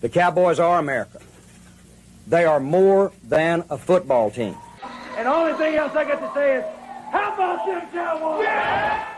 The 0.00 0.08
Cowboys 0.08 0.58
are 0.58 0.78
America. 0.78 1.20
They 2.26 2.44
are 2.44 2.60
more 2.60 3.12
than 3.24 3.64
a 3.68 3.76
football 3.76 4.30
team. 4.30 4.56
And 5.16 5.26
the 5.26 5.32
only 5.32 5.52
thing 5.54 5.74
else 5.74 5.94
I 5.94 6.04
got 6.04 6.20
to 6.20 6.32
say 6.34 6.56
is, 6.56 6.64
how 7.10 7.34
about 7.34 7.66
them 7.66 7.82
Cowboys? 7.92 8.44
Yeah! 8.44 9.09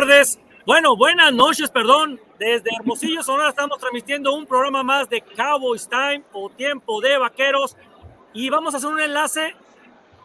Tardes. 0.00 0.38
Bueno, 0.64 0.96
buenas 0.96 1.32
noches, 1.32 1.70
perdón. 1.70 2.18
Desde 2.38 2.70
Hermosillo, 2.74 3.22
Sonora, 3.22 3.50
estamos 3.50 3.78
transmitiendo 3.78 4.32
un 4.32 4.46
programa 4.46 4.82
más 4.82 5.10
de 5.10 5.20
Cowboys 5.20 5.86
Time 5.88 6.22
o 6.32 6.48
Tiempo 6.48 7.02
de 7.02 7.18
Vaqueros. 7.18 7.76
Y 8.32 8.48
vamos 8.48 8.72
a 8.72 8.78
hacer 8.78 8.88
un 8.88 9.00
enlace 9.00 9.54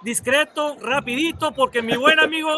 discreto, 0.01 0.77
rapidito, 0.79 1.51
porque 1.51 1.81
mi 1.81 1.97
buen 1.97 2.19
amigo 2.19 2.51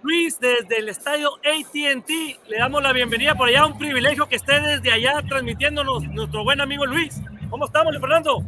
Luis, 0.00 0.40
desde 0.40 0.78
el 0.78 0.88
estadio 0.88 1.34
ATT, 1.36 2.08
le 2.48 2.58
damos 2.58 2.82
la 2.82 2.94
bienvenida 2.94 3.34
por 3.34 3.48
allá. 3.48 3.66
Un 3.66 3.76
privilegio 3.76 4.26
que 4.26 4.36
esté 4.36 4.58
desde 4.58 4.92
allá 4.92 5.20
transmitiéndonos 5.28 6.04
nuestro 6.04 6.42
buen 6.42 6.60
amigo 6.62 6.86
Luis. 6.86 7.20
¿Cómo 7.50 7.66
estamos, 7.66 7.94
Fernando? 8.00 8.42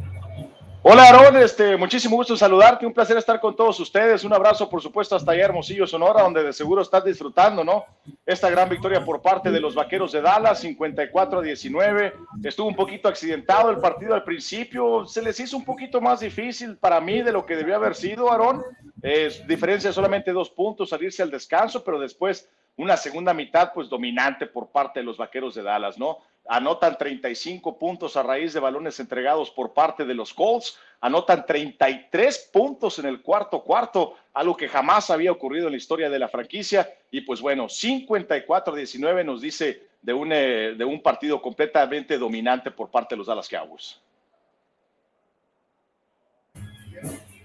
Hola 0.87 1.09
Aaron, 1.09 1.37
este, 1.37 1.75
muchísimo 1.77 2.15
gusto 2.15 2.37
saludarte, 2.37 2.85
un 2.85 2.93
placer 2.93 3.17
estar 3.17 3.39
con 3.39 3.55
todos 3.55 3.79
ustedes, 3.79 4.23
un 4.23 4.31
abrazo 4.31 4.69
por 4.69 4.83
supuesto 4.83 5.15
hasta 5.15 5.31
allá 5.31 5.45
Hermosillo, 5.45 5.87
Sonora, 5.87 6.21
donde 6.21 6.43
de 6.43 6.53
seguro 6.53 6.83
estás 6.83 7.03
disfrutando, 7.03 7.63
¿no? 7.63 7.85
Esta 8.23 8.51
gran 8.51 8.69
victoria 8.69 9.03
por 9.03 9.19
parte 9.19 9.49
de 9.49 9.59
los 9.59 9.73
Vaqueros 9.73 10.11
de 10.11 10.21
Dallas, 10.21 10.59
54 10.59 11.39
a 11.39 11.41
19, 11.41 12.13
estuvo 12.43 12.67
un 12.67 12.75
poquito 12.75 13.07
accidentado 13.07 13.71
el 13.71 13.79
partido 13.79 14.13
al 14.13 14.23
principio, 14.23 15.07
se 15.07 15.23
les 15.23 15.39
hizo 15.39 15.57
un 15.57 15.65
poquito 15.65 16.01
más 16.01 16.19
difícil 16.19 16.77
para 16.77 17.01
mí 17.01 17.23
de 17.23 17.31
lo 17.31 17.47
que 17.47 17.55
debió 17.55 17.77
haber 17.77 17.95
sido, 17.95 18.31
Aaron, 18.31 18.63
es 19.01 19.47
diferencia 19.47 19.91
solamente 19.91 20.33
dos 20.33 20.51
puntos, 20.51 20.89
salirse 20.89 21.23
al 21.23 21.31
descanso, 21.31 21.83
pero 21.83 21.99
después 21.99 22.47
una 22.77 22.95
segunda 22.95 23.33
mitad 23.33 23.71
pues 23.73 23.89
dominante 23.89 24.45
por 24.45 24.67
parte 24.67 24.99
de 24.99 25.05
los 25.07 25.17
Vaqueros 25.17 25.55
de 25.55 25.63
Dallas, 25.63 25.97
¿no? 25.97 26.19
Anotan 26.47 26.97
35 26.97 27.77
puntos 27.77 28.15
a 28.15 28.23
raíz 28.23 28.53
de 28.53 28.59
balones 28.59 28.99
entregados 28.99 29.49
por 29.49 29.73
parte 29.73 30.05
de 30.05 30.13
los 30.13 30.33
Colts, 30.33 30.77
anotan 31.01 31.45
33 31.45 32.49
puntos 32.53 32.99
en 32.99 33.05
el 33.05 33.21
cuarto 33.21 33.61
cuarto, 33.63 34.15
algo 34.33 34.55
que 34.55 34.67
jamás 34.67 35.09
había 35.09 35.31
ocurrido 35.31 35.67
en 35.67 35.73
la 35.73 35.77
historia 35.77 36.09
de 36.09 36.19
la 36.19 36.29
franquicia, 36.29 36.89
y 37.11 37.21
pues 37.21 37.41
bueno, 37.41 37.65
54-19 37.65 39.25
nos 39.25 39.41
dice 39.41 39.87
de 40.01 40.13
un, 40.13 40.31
eh, 40.31 40.75
de 40.77 40.85
un 40.85 41.01
partido 41.01 41.41
completamente 41.41 42.17
dominante 42.17 42.71
por 42.71 42.91
parte 42.91 43.15
de 43.15 43.17
los 43.17 43.27
Dallas 43.27 43.49
Cowboys. 43.49 43.99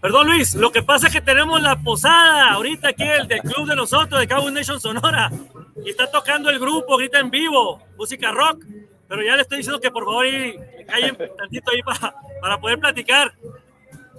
Perdón 0.00 0.28
Luis, 0.28 0.54
lo 0.54 0.72
que 0.72 0.82
pasa 0.82 1.08
es 1.08 1.12
que 1.12 1.20
tenemos 1.20 1.60
la 1.60 1.76
posada 1.76 2.52
ahorita 2.52 2.88
aquí 2.88 3.02
el 3.02 3.28
del 3.28 3.40
club 3.40 3.68
de 3.68 3.76
nosotros, 3.76 4.18
de 4.18 4.26
Cowboys 4.26 4.54
Nation 4.54 4.80
Sonora, 4.80 5.30
y 5.84 5.90
está 5.90 6.10
tocando 6.10 6.48
el 6.48 6.58
grupo 6.58 6.94
ahorita 6.94 7.18
en 7.18 7.30
vivo, 7.30 7.82
música 7.98 8.30
rock 8.30 8.64
pero 9.10 9.24
ya 9.24 9.34
le 9.34 9.42
estoy 9.42 9.58
diciendo 9.58 9.80
que 9.80 9.90
por 9.90 10.04
favor 10.04 10.24
y, 10.24 10.56
callen 10.86 11.18
tantito 11.36 11.72
ahí 11.72 11.82
para, 11.82 12.14
para 12.40 12.60
poder 12.60 12.78
platicar. 12.78 13.34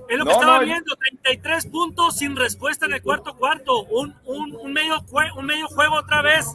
Es 0.09 0.19
lo 0.19 0.25
que 0.25 0.31
estaba 0.33 0.59
viendo, 0.59 0.93
33 0.97 1.67
puntos 1.67 2.17
sin 2.17 2.35
respuesta 2.35 2.87
en 2.87 2.93
el 2.93 3.01
cuarto 3.01 3.33
cuarto, 3.37 3.83
un, 3.85 4.13
un, 4.25 4.53
un, 4.53 4.73
medio, 4.73 5.01
un 5.37 5.45
medio 5.45 5.69
juego 5.69 5.95
otra 5.95 6.21
vez 6.21 6.45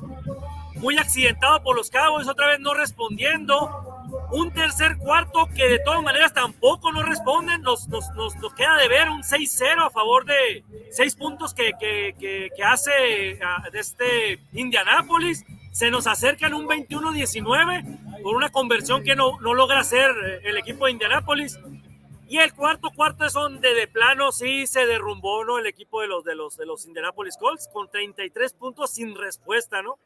muy 0.75 0.99
accidentado 0.99 1.63
por 1.63 1.75
los 1.75 1.89
cabos, 1.89 2.29
otra 2.29 2.49
vez 2.49 2.61
no 2.61 2.75
respondiendo, 2.75 3.97
un 4.31 4.53
tercer 4.53 4.99
cuarto 4.99 5.49
que 5.57 5.67
de 5.67 5.79
todas 5.79 6.03
maneras 6.03 6.35
tampoco 6.35 6.93
no 6.93 7.03
responden, 7.05 7.63
nos, 7.63 7.89
nos, 7.89 8.05
nos, 8.15 8.35
queda 8.55 8.77
de 8.77 8.89
ver 8.89 9.09
un 9.09 9.23
6-0 9.23 9.87
a 9.87 9.89
favor 9.89 10.27
de 10.27 10.63
6 10.91 11.17
puntos 11.17 11.55
que, 11.55 11.73
que, 11.81 12.15
que, 12.21 12.51
que 12.55 12.63
hace 12.63 13.39
ah, 13.43 13.65
de 13.73 13.79
este 13.79 14.41
Indianápolis, 14.53 15.43
se 15.77 15.91
nos 15.91 16.07
acercan 16.07 16.55
un 16.55 16.67
21-19 16.67 18.23
por 18.23 18.35
una 18.35 18.49
conversión 18.49 19.05
que 19.05 19.15
no, 19.15 19.39
no 19.41 19.53
logra 19.53 19.81
hacer 19.81 20.11
eh, 20.11 20.41
el 20.45 20.57
equipo 20.57 20.87
de 20.87 20.93
Indianápolis. 20.93 21.61
Y 22.27 22.39
el 22.39 22.55
cuarto 22.55 22.91
cuarto 22.97 23.27
es 23.27 23.35
donde 23.35 23.75
de 23.75 23.87
plano 23.87 24.33
sí 24.33 24.67
se 24.67 24.87
derrumbó 24.87 25.45
¿no? 25.45 25.59
el 25.59 25.67
equipo 25.67 26.01
de 26.01 26.07
los, 26.07 26.25
de 26.25 26.35
los, 26.35 26.57
de 26.57 26.65
los 26.65 26.87
Indianapolis 26.87 27.37
Colts 27.37 27.69
con 27.71 27.91
33 27.91 28.55
puntos 28.55 28.91
sin 28.91 29.15
respuesta, 29.15 29.83
¿no? 29.83 29.99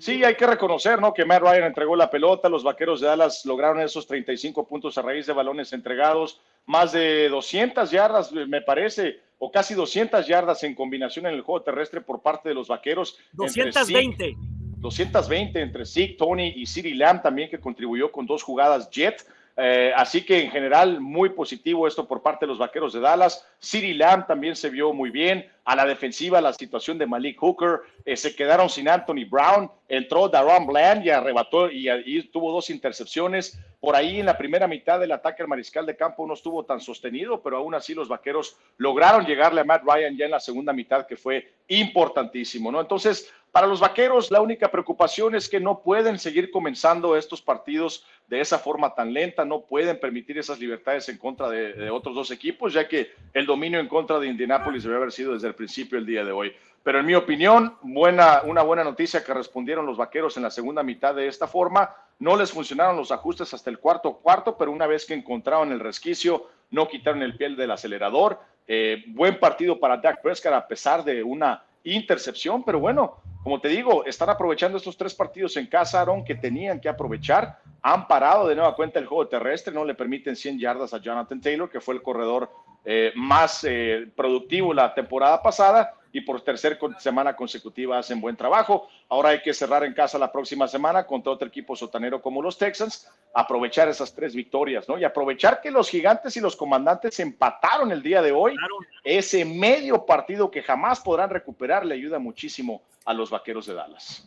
Sí, 0.00 0.24
hay 0.24 0.34
que 0.34 0.46
reconocer, 0.46 0.98
¿no? 0.98 1.12
Que 1.12 1.26
Matt 1.26 1.42
Ryan 1.42 1.64
entregó 1.64 1.94
la 1.94 2.08
pelota, 2.08 2.48
los 2.48 2.64
vaqueros 2.64 3.02
de 3.02 3.08
Dallas 3.08 3.44
lograron 3.44 3.82
esos 3.82 4.06
35 4.06 4.66
puntos 4.66 4.96
a 4.96 5.02
raíz 5.02 5.26
de 5.26 5.34
balones 5.34 5.74
entregados, 5.74 6.40
más 6.64 6.92
de 6.92 7.28
200 7.28 7.90
yardas, 7.90 8.32
me 8.32 8.62
parece, 8.62 9.20
o 9.38 9.52
casi 9.52 9.74
200 9.74 10.26
yardas 10.26 10.62
en 10.64 10.74
combinación 10.74 11.26
en 11.26 11.34
el 11.34 11.42
juego 11.42 11.60
terrestre 11.60 12.00
por 12.00 12.22
parte 12.22 12.48
de 12.48 12.54
los 12.54 12.68
vaqueros. 12.68 13.18
220. 13.32 14.36
220 14.80 15.60
entre 15.60 15.84
Zeke, 15.84 16.16
Tony 16.18 16.54
y 16.56 16.66
City 16.66 16.94
Lamb 16.94 17.22
también 17.22 17.50
que 17.50 17.60
contribuyó 17.60 18.10
con 18.10 18.26
dos 18.26 18.42
jugadas 18.42 18.90
jet. 18.90 19.24
Eh, 19.56 19.92
así 19.94 20.22
que 20.22 20.42
en 20.42 20.50
general 20.50 21.00
muy 21.00 21.30
positivo 21.30 21.86
esto 21.86 22.08
por 22.08 22.22
parte 22.22 22.46
de 22.46 22.48
los 22.48 22.58
Vaqueros 22.58 22.92
de 22.92 23.00
Dallas. 23.00 23.46
City 23.58 23.92
Lamb 23.92 24.26
también 24.26 24.56
se 24.56 24.70
vio 24.70 24.92
muy 24.92 25.10
bien. 25.10 25.46
A 25.70 25.76
la 25.76 25.86
defensiva 25.86 26.40
la 26.40 26.52
situación 26.52 26.98
de 26.98 27.06
Malik 27.06 27.38
Hooker. 27.38 27.82
Eh, 28.04 28.16
se 28.16 28.34
quedaron 28.34 28.68
sin 28.68 28.88
Anthony 28.88 29.24
Brown. 29.30 29.70
Entró 29.88 30.28
Daron 30.28 30.66
Bland 30.66 31.06
y 31.06 31.10
arrebató 31.10 31.70
y, 31.70 32.28
tuvo 32.32 32.50
dos 32.50 32.70
intercepciones. 32.70 33.56
Por 33.78 33.94
ahí 33.94 34.18
en 34.18 34.26
la 34.26 34.36
primera 34.36 34.66
mitad 34.66 34.98
del 34.98 35.12
ataque 35.12 35.42
al 35.42 35.48
mariscal 35.48 35.86
de 35.86 35.96
campo 35.96 36.26
no 36.26 36.34
estuvo 36.34 36.64
tan 36.64 36.80
sostenido, 36.80 37.40
pero 37.40 37.58
aún 37.58 37.76
así 37.76 37.94
los 37.94 38.08
Vaqueros 38.08 38.56
lograron 38.78 39.24
llegarle 39.24 39.60
a 39.60 39.64
Matt 39.64 39.84
Ryan 39.84 40.16
ya 40.16 40.24
en 40.24 40.32
la 40.32 40.40
segunda 40.40 40.72
mitad 40.72 41.06
que 41.06 41.16
fue 41.16 41.52
importantísimo, 41.68 42.72
¿no? 42.72 42.80
Entonces 42.80 43.32
para 43.52 43.66
los 43.66 43.80
vaqueros, 43.80 44.30
la 44.30 44.40
única 44.40 44.70
preocupación 44.70 45.34
es 45.34 45.48
que 45.48 45.58
no 45.58 45.82
pueden 45.82 46.18
seguir 46.18 46.52
comenzando 46.52 47.16
estos 47.16 47.42
partidos 47.42 48.06
de 48.28 48.40
esa 48.40 48.60
forma 48.60 48.94
tan 48.94 49.12
lenta, 49.12 49.44
no 49.44 49.62
pueden 49.62 49.98
permitir 49.98 50.38
esas 50.38 50.60
libertades 50.60 51.08
en 51.08 51.18
contra 51.18 51.48
de, 51.48 51.90
otros 51.90 52.14
dos 52.14 52.30
equipos, 52.30 52.72
ya 52.72 52.86
que 52.86 53.10
el 53.34 53.46
dominio 53.46 53.80
en 53.80 53.88
contra 53.88 54.20
de 54.20 54.28
Indianapolis 54.28 54.84
debe 54.84 54.96
haber 54.96 55.10
sido 55.10 55.34
desde 55.34 55.48
el 55.48 55.54
principio 55.60 55.98
el 55.98 56.06
día 56.06 56.24
de 56.24 56.32
hoy. 56.32 56.54
Pero 56.82 57.00
en 57.00 57.06
mi 57.06 57.14
opinión, 57.14 57.76
buena, 57.82 58.40
una 58.44 58.62
buena 58.62 58.82
noticia 58.82 59.22
que 59.22 59.34
respondieron 59.34 59.84
los 59.84 59.98
vaqueros 59.98 60.38
en 60.38 60.42
la 60.42 60.50
segunda 60.50 60.82
mitad 60.82 61.14
de 61.14 61.28
esta 61.28 61.46
forma. 61.46 61.94
No 62.18 62.34
les 62.34 62.50
funcionaron 62.50 62.96
los 62.96 63.12
ajustes 63.12 63.52
hasta 63.52 63.68
el 63.68 63.78
cuarto 63.78 64.14
cuarto, 64.14 64.56
pero 64.56 64.72
una 64.72 64.86
vez 64.86 65.04
que 65.04 65.12
encontraron 65.12 65.70
el 65.70 65.80
resquicio, 65.80 66.46
no 66.70 66.88
quitaron 66.88 67.22
el 67.22 67.36
piel 67.36 67.56
del 67.56 67.72
acelerador. 67.72 68.40
Eh, 68.66 69.04
buen 69.08 69.38
partido 69.38 69.78
para 69.78 69.98
Dak 69.98 70.22
Prescott 70.22 70.54
a 70.54 70.66
pesar 70.66 71.04
de 71.04 71.22
una 71.22 71.62
intercepción, 71.84 72.64
pero 72.64 72.80
bueno, 72.80 73.18
como 73.42 73.60
te 73.60 73.68
digo, 73.68 74.04
están 74.06 74.30
aprovechando 74.30 74.78
estos 74.78 74.96
tres 74.96 75.14
partidos 75.14 75.56
en 75.58 75.66
casa, 75.66 76.00
Aaron, 76.00 76.24
que 76.24 76.34
tenían 76.34 76.80
que 76.80 76.88
aprovechar. 76.88 77.58
Han 77.82 78.06
parado 78.06 78.48
de 78.48 78.54
nueva 78.54 78.76
cuenta 78.76 78.98
el 78.98 79.06
juego 79.06 79.28
terrestre, 79.28 79.74
no 79.74 79.84
le 79.84 79.94
permiten 79.94 80.36
100 80.36 80.58
yardas 80.58 80.94
a 80.94 80.98
Jonathan 80.98 81.40
Taylor, 81.40 81.70
que 81.70 81.80
fue 81.80 81.94
el 81.94 82.02
corredor 82.02 82.50
eh, 82.84 83.12
más 83.14 83.64
eh, 83.64 84.08
productivo 84.16 84.72
la 84.72 84.94
temporada 84.94 85.42
pasada 85.42 85.94
y 86.12 86.20
por 86.22 86.40
tercera 86.40 86.76
semana 86.98 87.36
consecutiva 87.36 87.98
hacen 87.98 88.20
buen 88.20 88.36
trabajo. 88.36 88.88
Ahora 89.08 89.30
hay 89.30 89.42
que 89.42 89.54
cerrar 89.54 89.84
en 89.84 89.94
casa 89.94 90.18
la 90.18 90.32
próxima 90.32 90.66
semana 90.66 91.06
contra 91.06 91.32
otro 91.32 91.46
equipo 91.46 91.76
sotanero 91.76 92.20
como 92.20 92.42
los 92.42 92.58
Texans, 92.58 93.08
aprovechar 93.34 93.88
esas 93.88 94.14
tres 94.14 94.34
victorias, 94.34 94.88
¿no? 94.88 94.98
Y 94.98 95.04
aprovechar 95.04 95.60
que 95.60 95.70
los 95.70 95.88
gigantes 95.88 96.36
y 96.36 96.40
los 96.40 96.56
comandantes 96.56 97.20
empataron 97.20 97.92
el 97.92 98.02
día 98.02 98.22
de 98.22 98.32
hoy. 98.32 98.56
Ese 99.04 99.44
medio 99.44 100.04
partido 100.04 100.50
que 100.50 100.62
jamás 100.62 101.00
podrán 101.00 101.30
recuperar 101.30 101.86
le 101.86 101.94
ayuda 101.94 102.18
muchísimo 102.18 102.82
a 103.04 103.14
los 103.14 103.30
vaqueros 103.30 103.66
de 103.66 103.74
Dallas. 103.74 104.26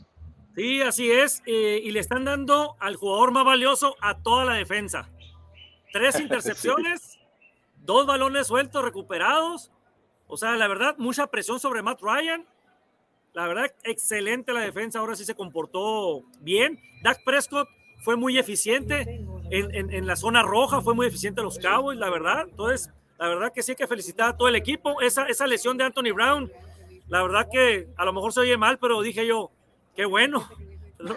Sí, 0.56 0.81
así 0.81 1.11
es. 1.11 1.41
Eh, 1.45 1.81
y 1.83 1.91
le 1.91 1.99
están 1.99 2.25
dando 2.25 2.75
al 2.79 2.95
jugador 2.95 3.31
más 3.31 3.45
valioso 3.45 3.95
a 4.01 4.19
toda 4.19 4.45
la 4.45 4.53
defensa. 4.53 5.09
Tres 5.91 6.19
intercepciones, 6.19 7.19
dos 7.83 8.06
balones 8.06 8.47
sueltos 8.47 8.83
recuperados 8.83 9.71
o 10.33 10.38
sea, 10.38 10.56
la 10.56 10.68
verdad, 10.68 10.95
mucha 10.97 11.27
presión 11.27 11.59
sobre 11.59 11.83
Matt 11.83 12.01
Ryan. 12.01 12.44
La 13.33 13.45
verdad, 13.45 13.71
excelente 13.83 14.51
la 14.51 14.62
defensa. 14.62 14.97
Ahora 14.97 15.15
sí 15.15 15.25
se 15.25 15.35
comportó 15.35 16.24
bien. 16.39 16.80
Dak 17.03 17.24
Prescott 17.24 17.68
fue 18.03 18.15
muy 18.15 18.39
eficiente 18.39 19.24
en, 19.51 20.07
la 20.07 20.15
zona 20.15 20.41
roja, 20.41 20.81
fue 20.81 20.95
muy 20.95 21.06
eficiente 21.06 21.44
los 21.44 21.59
Cowboys, 21.59 22.00
la 22.00 22.09
verdad. 22.09 22.47
Entonces, 22.50 22.91
la 23.19 23.27
verdad 23.27 23.53
que 23.53 23.62
sí 23.62 23.74
hay 23.74 23.75
que 23.75 23.88
felicitar 23.88 24.30
a 24.30 24.35
todo 24.35 24.47
el 24.47 24.56
equipo. 24.56 25.01
Esa, 25.01 25.25
esa 25.25 25.45
lesión 25.45 25.77
de 25.77 25.83
Anthony 25.83 26.12
Brown, 26.13 26.51
la 27.07 27.21
verdad 27.21 27.47
que 27.51 27.88
a 27.95 28.06
lo 28.06 28.12
mejor 28.12 28.33
se 28.33 28.39
oye 28.39 28.57
mal, 28.57 28.80
pero 28.80 29.01
dije 29.01 29.27
yo, 29.27 29.51
qué 29.95 30.06
bueno. 30.06 30.50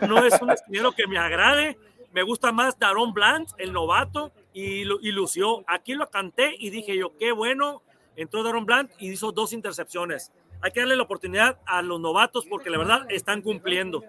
No, 0.07 0.27
es 0.27 0.41
un 0.43 0.53
dinero 0.69 0.93
que 0.93 1.07
me 1.07 1.17
agrade. 1.17 1.79
Me 2.13 2.23
gusta 2.23 2.51
más 2.51 2.79
Daron 2.79 3.15
Bland, 3.15 3.47
el 3.57 3.73
novato, 3.73 4.33
y, 4.57 4.81
y 4.81 5.13
lució. 5.13 5.65
Aquí 5.67 5.93
lo 5.93 6.09
canté 6.09 6.57
y 6.59 6.71
dije 6.71 6.97
yo, 6.97 7.15
qué 7.19 7.33
bueno. 7.33 7.83
Entró 8.17 8.43
Daron 8.43 8.65
Bland 8.65 8.91
y 8.99 9.13
hizo 9.13 9.31
dos 9.31 9.53
intercepciones. 9.53 10.33
Hay 10.63 10.71
que 10.71 10.81
darle 10.81 10.97
la 10.97 11.03
oportunidad 11.03 11.59
a 11.67 11.83
los 11.83 12.01
novatos 12.01 12.47
porque 12.47 12.71
la 12.71 12.79
verdad 12.79 13.07
están 13.11 13.43
cumpliendo. 13.43 14.03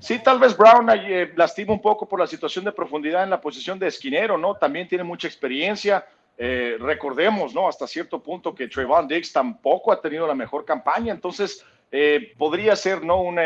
Sí, 0.00 0.20
tal 0.20 0.40
vez 0.40 0.56
Brown 0.56 0.90
eh, 0.90 1.32
lastima 1.36 1.72
un 1.72 1.80
poco 1.80 2.08
por 2.08 2.18
la 2.18 2.26
situación 2.26 2.64
de 2.64 2.72
profundidad 2.72 3.22
en 3.22 3.30
la 3.30 3.40
posición 3.40 3.78
de 3.78 3.86
esquinero, 3.86 4.36
¿no? 4.36 4.56
También 4.56 4.88
tiene 4.88 5.04
mucha 5.04 5.28
experiencia. 5.28 6.04
Eh, 6.36 6.76
recordemos, 6.80 7.54
¿no? 7.54 7.68
Hasta 7.68 7.86
cierto 7.86 8.20
punto 8.20 8.52
que 8.52 8.66
Trayvon 8.66 9.06
Diggs 9.06 9.32
tampoco 9.32 9.92
ha 9.92 10.00
tenido 10.00 10.26
la 10.26 10.34
mejor 10.34 10.64
campaña, 10.64 11.12
entonces 11.12 11.64
eh, 11.92 12.32
podría 12.36 12.74
ser, 12.74 13.04
¿no? 13.04 13.22
Un, 13.22 13.38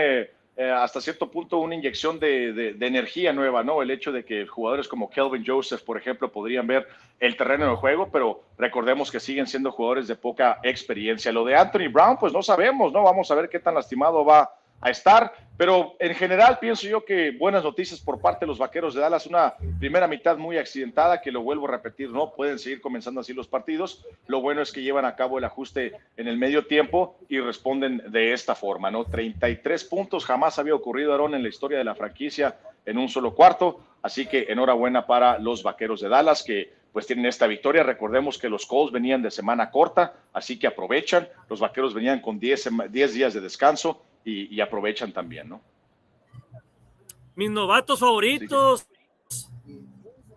hasta 0.57 1.01
cierto 1.01 1.31
punto 1.31 1.59
una 1.59 1.75
inyección 1.75 2.21
de, 2.21 2.77
energía 2.81 3.33
nueva, 3.33 3.63
¿no? 3.63 3.81
El 3.81 3.91
hecho 3.91 4.13
de 4.13 4.25
que 4.25 4.47
jugadores 4.47 4.87
como 4.87 5.09
Kelvin 5.09 5.45
Joseph, 5.47 5.83
por 5.83 5.97
ejemplo, 5.97 6.31
podrían 6.31 6.67
ver 6.67 6.87
el 7.21 7.37
terreno 7.37 7.71
de 7.71 7.77
juego, 7.77 8.11
pero 8.13 8.43
recordemos 8.59 9.11
que 9.11 9.19
siguen 9.19 9.47
siendo 9.47 9.73
jugadores 9.73 10.09
de 10.09 10.17
poca 10.17 10.61
experiencia. 10.63 11.33
Lo 11.33 11.45
de 11.45 11.57
Anthony 11.57 11.89
Brown, 11.91 12.19
pues 12.19 12.33
no 12.33 12.43
sabemos, 12.43 12.93
¿no? 12.93 13.03
Vamos 13.03 13.31
a 13.31 13.35
ver 13.35 13.49
qué 13.49 13.61
tan 13.61 13.75
lastimado 13.75 14.25
va 14.25 14.51
a 14.82 14.90
estar. 14.90 15.32
Pero 15.56 15.94
en 16.00 16.14
general 16.14 16.58
pienso 16.58 16.88
yo 16.88 17.05
que 17.05 17.31
buenas 17.31 17.62
noticias 17.62 18.00
por 18.00 18.20
parte 18.20 18.40
de 18.40 18.49
los 18.49 18.58
Vaqueros 18.58 18.94
de 18.94 19.00
Dallas. 19.00 19.26
Una 19.26 19.55
primera 19.79 20.08
mitad 20.08 20.37
muy 20.37 20.58
accidentada, 20.58 21.20
que 21.20 21.31
lo 21.31 21.43
vuelvo 21.43 21.69
a 21.69 21.70
repetir, 21.70 22.11
no 22.11 22.32
pueden 22.34 22.58
seguir 22.58 22.81
comenzando 22.81 23.20
así 23.20 23.32
los 23.32 23.46
partidos. 23.46 24.05
Lo 24.26 24.40
bueno 24.40 24.61
es 24.61 24.73
que 24.73 24.82
llevan 24.82 25.05
a 25.05 25.14
cabo 25.14 25.38
el 25.38 25.44
ajuste 25.44 25.93
en 26.17 26.26
el 26.26 26.37
medio 26.37 26.67
tiempo 26.67 27.17
y 27.29 27.38
responden 27.38 28.02
de 28.08 28.32
esta 28.32 28.55
forma, 28.55 28.90
¿no? 28.90 29.05
33 29.05 29.84
puntos, 29.84 30.25
jamás 30.25 30.58
había 30.58 30.75
ocurrido, 30.75 31.14
Aaron, 31.14 31.34
en 31.34 31.43
la 31.43 31.49
historia 31.49 31.79
de 31.79 31.84
la 31.84 31.94
franquicia 31.94 32.56
en 32.84 32.99
un 32.99 33.08
solo 33.08 33.34
cuarto. 33.34 33.81
Así 34.02 34.26
que 34.26 34.46
enhorabuena 34.49 35.06
para 35.06 35.38
los 35.38 35.62
Vaqueros 35.62 36.00
de 36.00 36.08
Dallas, 36.08 36.43
que 36.43 36.73
pues 36.93 37.06
tienen 37.06 37.26
esta 37.26 37.46
victoria. 37.46 37.84
Recordemos 37.84 38.37
que 38.37 38.49
los 38.49 38.67
Colts 38.67 38.93
venían 38.93 39.23
de 39.23 39.31
semana 39.31 39.70
corta, 39.70 40.14
así 40.32 40.58
que 40.58 40.67
aprovechan. 40.67 41.29
Los 41.49 41.61
Vaqueros 41.61 41.94
venían 41.94 42.20
con 42.20 42.40
10, 42.40 42.70
10 42.90 43.14
días 43.14 43.34
de 43.34 43.40
descanso 43.40 44.02
y, 44.25 44.61
aprovechan 44.61 45.13
también, 45.13 45.49
¿no? 45.49 45.61
Mis 47.35 47.51
novatos 47.51 48.01
favoritos, 48.01 48.87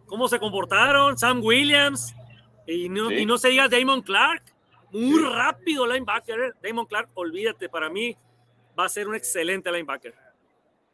cómo 0.06 0.28
se 0.28 0.40
comportaron, 0.40 1.18
Sam 1.18 1.42
Williams, 1.44 2.16
y 2.66 2.90
no, 2.90 3.12
y 3.12 3.26
no 3.26 3.38
se 3.38 3.50
diga 3.50 3.68
Damon 3.68 4.02
Clark, 4.02 4.44
muy 4.92 5.22
rápido 5.22 5.86
linebacker, 5.86 6.40
¿eh? 6.40 6.52
Damon 6.64 6.86
Clark, 6.86 7.10
olvídate, 7.14 7.70
para 7.70 7.90
mí 7.90 8.16
va 8.78 8.86
a 8.86 8.90
ser 8.90 9.08
un 9.08 9.16
excelente 9.16 9.72
linebacker. 9.72 10.14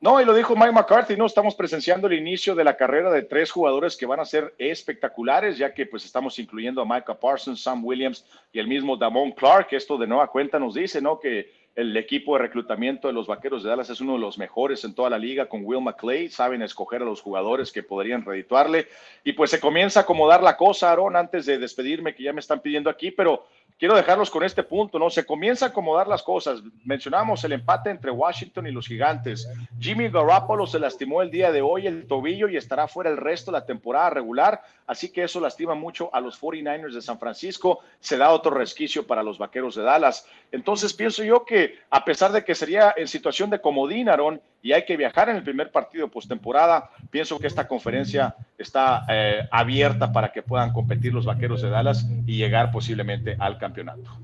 No, 0.01 0.19
y 0.19 0.25
lo 0.25 0.33
dijo 0.33 0.55
Mike 0.55 0.71
McCarthy, 0.71 1.15
¿no? 1.15 1.27
Estamos 1.27 1.53
presenciando 1.53 2.07
el 2.07 2.13
inicio 2.13 2.55
de 2.55 2.63
la 2.63 2.75
carrera 2.75 3.11
de 3.11 3.21
tres 3.21 3.51
jugadores 3.51 3.95
que 3.95 4.07
van 4.07 4.19
a 4.19 4.25
ser 4.25 4.55
espectaculares, 4.57 5.59
ya 5.59 5.75
que 5.75 5.85
pues 5.85 6.03
estamos 6.05 6.39
incluyendo 6.39 6.81
a 6.81 6.85
Micah 6.85 7.19
Parsons, 7.19 7.61
Sam 7.61 7.85
Williams 7.85 8.25
y 8.51 8.57
el 8.57 8.67
mismo 8.67 8.97
Damon 8.97 9.31
Clark. 9.31 9.67
Esto 9.69 9.99
de 9.99 10.07
nueva 10.07 10.25
cuenta 10.25 10.57
nos 10.57 10.73
dice, 10.73 11.03
¿no? 11.03 11.19
Que 11.19 11.60
el 11.75 11.95
equipo 11.95 12.33
de 12.33 12.43
reclutamiento 12.43 13.07
de 13.07 13.13
los 13.13 13.27
Vaqueros 13.27 13.63
de 13.63 13.69
Dallas 13.69 13.89
es 13.89 14.01
uno 14.01 14.13
de 14.13 14.19
los 14.19 14.37
mejores 14.37 14.83
en 14.83 14.93
toda 14.93 15.09
la 15.09 15.17
liga 15.17 15.47
con 15.47 15.61
Will 15.63 15.81
McClay. 15.81 16.29
Saben 16.29 16.61
escoger 16.61 17.01
a 17.01 17.05
los 17.05 17.21
jugadores 17.21 17.71
que 17.71 17.81
podrían 17.81 18.25
redituarle. 18.25 18.87
Y 19.23 19.33
pues 19.33 19.51
se 19.51 19.59
comienza 19.59 20.01
a 20.01 20.03
acomodar 20.03 20.43
la 20.43 20.57
cosa, 20.57 20.91
Aaron, 20.91 21.15
antes 21.15 21.45
de 21.45 21.57
despedirme, 21.57 22.13
que 22.13 22.23
ya 22.23 22.33
me 22.33 22.41
están 22.41 22.59
pidiendo 22.59 22.89
aquí, 22.89 23.11
pero 23.11 23.45
quiero 23.79 23.95
dejarlos 23.95 24.29
con 24.29 24.43
este 24.43 24.63
punto, 24.63 24.99
¿no? 24.99 25.09
Se 25.09 25.25
comienza 25.25 25.65
a 25.65 25.69
acomodar 25.69 26.07
las 26.07 26.23
cosas. 26.23 26.61
Mencionamos 26.83 27.43
el 27.43 27.53
empate 27.53 27.89
entre 27.89 28.11
Washington 28.11 28.67
y 28.67 28.71
los 28.71 28.87
Gigantes. 28.87 29.49
Jimmy 29.79 30.09
Garoppolo 30.09 30.67
se 30.67 30.79
lastimó 30.79 31.21
el 31.21 31.31
día 31.31 31.51
de 31.51 31.61
hoy 31.61 31.87
el 31.87 32.07
tobillo 32.07 32.47
y 32.47 32.57
estará 32.57 32.87
fuera 32.87 33.09
el 33.09 33.17
resto 33.17 33.51
de 33.51 33.59
la 33.59 33.65
temporada 33.65 34.09
regular, 34.09 34.61
así 34.87 35.11
que 35.11 35.23
eso 35.23 35.39
lastima 35.39 35.75
mucho 35.75 36.13
a 36.13 36.21
los 36.21 36.39
49ers 36.39 36.93
de 36.93 37.01
San 37.01 37.19
Francisco. 37.19 37.79
Se 37.99 38.17
da 38.17 38.31
otro 38.31 38.51
resquicio 38.51 39.05
para 39.05 39.23
los 39.23 39.37
Vaqueros 39.37 39.75
de 39.75 39.83
Dallas. 39.83 40.25
Entonces 40.51 40.93
pienso 40.93 41.23
yo 41.23 41.45
que 41.45 41.79
a 41.89 42.03
pesar 42.05 42.31
de 42.31 42.43
que 42.43 42.55
sería 42.55 42.93
en 42.95 43.07
situación 43.07 43.49
de 43.49 43.61
comodín, 43.61 44.09
Aaron, 44.09 44.41
y 44.61 44.73
hay 44.73 44.85
que 44.85 44.95
viajar 44.97 45.29
en 45.29 45.37
el 45.37 45.43
primer 45.43 45.71
partido 45.71 46.07
postemporada, 46.07 46.89
pienso 47.09 47.39
que 47.39 47.47
esta 47.47 47.67
conferencia 47.67 48.35
está 48.57 49.05
eh, 49.09 49.47
abierta 49.49 50.11
para 50.11 50.31
que 50.31 50.43
puedan 50.43 50.71
competir 50.71 51.13
los 51.13 51.25
Vaqueros 51.25 51.61
de 51.61 51.69
Dallas 51.69 52.05
y 52.27 52.37
llegar 52.37 52.71
posiblemente 52.71 53.35
al 53.39 53.57
campeonato. 53.61 54.19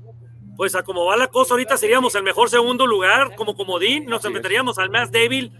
Pues 0.56 0.74
a 0.74 0.82
como 0.82 1.06
va 1.06 1.16
la 1.16 1.28
cosa, 1.28 1.54
ahorita 1.54 1.78
seríamos 1.78 2.14
el 2.14 2.24
mejor 2.24 2.50
segundo 2.50 2.86
lugar 2.86 3.34
como 3.36 3.56
comodín, 3.56 4.04
nos 4.04 4.24
enfrentaríamos 4.24 4.78
al 4.78 4.90
más 4.90 5.10
débil 5.10 5.52